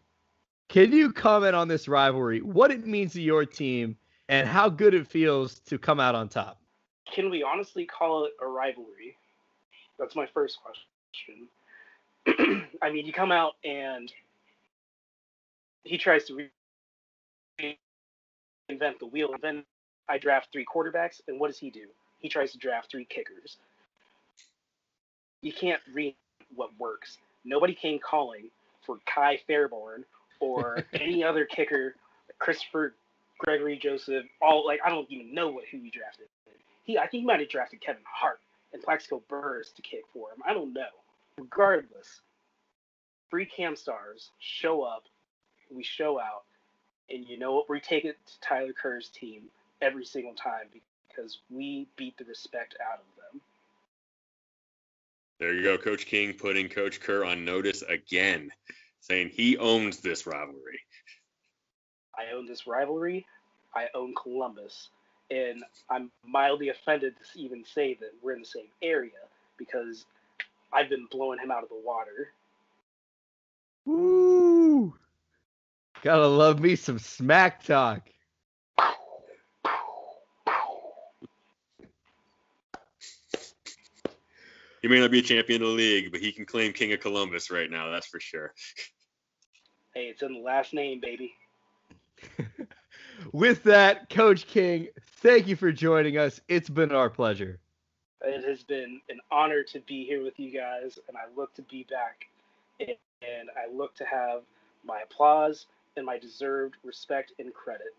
[0.68, 3.97] Can you comment on this rivalry, what it means to your team,
[4.28, 6.61] and how good it feels to come out on top?
[7.12, 9.16] Can we honestly call it a rivalry?
[9.99, 11.49] That's my first question.
[12.82, 14.11] I mean, you come out and
[15.85, 16.49] he tries to
[17.61, 19.33] reinvent the wheel.
[19.33, 19.64] And then
[20.09, 21.87] I draft three quarterbacks, and what does he do?
[22.18, 23.57] He tries to draft three kickers.
[25.41, 26.14] You can't read
[26.55, 27.18] what works.
[27.45, 28.49] Nobody came calling
[28.87, 30.05] for Kai Fairbairn
[30.41, 31.97] or any other kicker,
[32.39, 32.95] Christopher
[33.39, 34.24] Gregory Joseph.
[34.41, 36.26] All like I don't even know what who he drafted.
[36.85, 38.39] He I think he might have drafted Kevin Hart
[38.72, 40.39] and Plaxico Burress to kick for him.
[40.47, 40.87] I don't know.
[41.39, 42.20] Regardless,
[43.30, 45.05] free cam stars show up
[45.75, 46.45] we show out,
[47.11, 47.68] and you know what?
[47.68, 49.43] We take it to Tyler Kerr's team
[49.81, 50.66] every single time
[51.09, 53.41] because we beat the respect out of them.
[55.39, 58.51] There you go, Coach King putting Coach Kerr on notice again,
[59.01, 60.81] saying he owns this rivalry.
[62.16, 63.27] I own this rivalry.
[63.75, 64.91] I own Columbus.
[65.31, 69.11] And I'm mildly offended to even say that we're in the same area
[69.57, 70.05] because
[70.73, 72.29] I've been blowing him out of the water.
[73.85, 74.95] Woo!
[76.03, 78.11] Gotta love me some smack talk.
[84.82, 86.98] He may not be a champion of the league, but he can claim King of
[86.98, 87.88] Columbus right now.
[87.88, 88.53] That's for sure.
[89.94, 91.32] Hey, it's in the last name, baby.
[93.32, 94.88] With that, Coach King,
[95.18, 96.40] thank you for joining us.
[96.48, 97.61] It's been our pleasure.
[98.22, 101.62] It has been an honor to be here with you guys, and I look to
[101.62, 102.26] be back.
[102.80, 104.42] And I look to have
[104.84, 105.66] my applause
[105.97, 107.95] and my deserved respect and credit.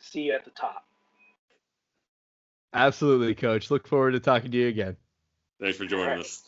[0.00, 0.84] See you at the top.
[2.74, 3.70] Absolutely, coach.
[3.70, 4.96] Look forward to talking to you again.
[5.60, 6.20] Thanks for joining right.
[6.20, 6.42] us.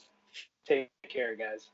[0.66, 1.68] Take care, guys.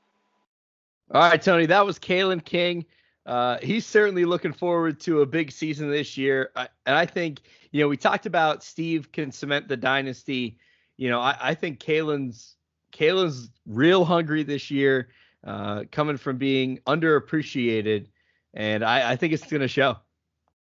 [1.13, 2.85] All right, Tony, that was Calin King.
[3.27, 6.51] Uh, he's certainly looking forward to a big season this year.
[6.57, 7.41] I, and I think,
[7.71, 10.59] you know, we talked about Steve can cement the dynasty.
[10.97, 12.57] You know, I, I think Calin's
[12.93, 15.09] Calin's real hungry this year,
[15.45, 18.07] uh, coming from being underappreciated,
[18.55, 19.97] and I, I think it's going to show.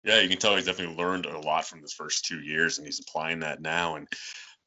[0.03, 2.85] Yeah, you can tell he's definitely learned a lot from his first two years, and
[2.85, 3.95] he's applying that now.
[3.95, 4.07] And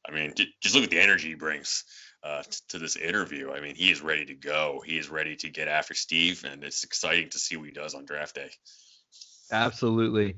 [0.07, 1.85] I mean, just look at the energy he brings
[2.23, 3.51] uh, to this interview.
[3.51, 4.83] I mean, he is ready to go.
[4.85, 7.95] He is ready to get after Steve, and it's exciting to see what he does
[7.95, 8.49] on draft day.
[9.51, 10.35] Absolutely.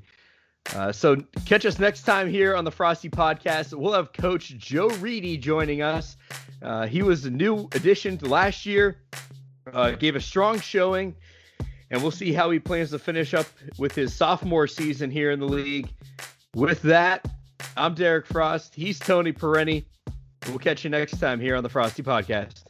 [0.74, 3.74] Uh, so catch us next time here on the Frosty Podcast.
[3.74, 6.16] We'll have Coach Joe Reedy joining us.
[6.62, 8.98] Uh, he was a new addition to last year.
[9.70, 11.14] Uh, gave a strong showing,
[11.90, 13.46] and we'll see how he plans to finish up
[13.78, 15.88] with his sophomore season here in the league.
[16.54, 17.26] With that,
[17.76, 18.74] I'm Derek Frost.
[18.74, 19.84] He's Tony Perenni.
[20.48, 22.61] We'll catch you next time here on the Frosty Podcast.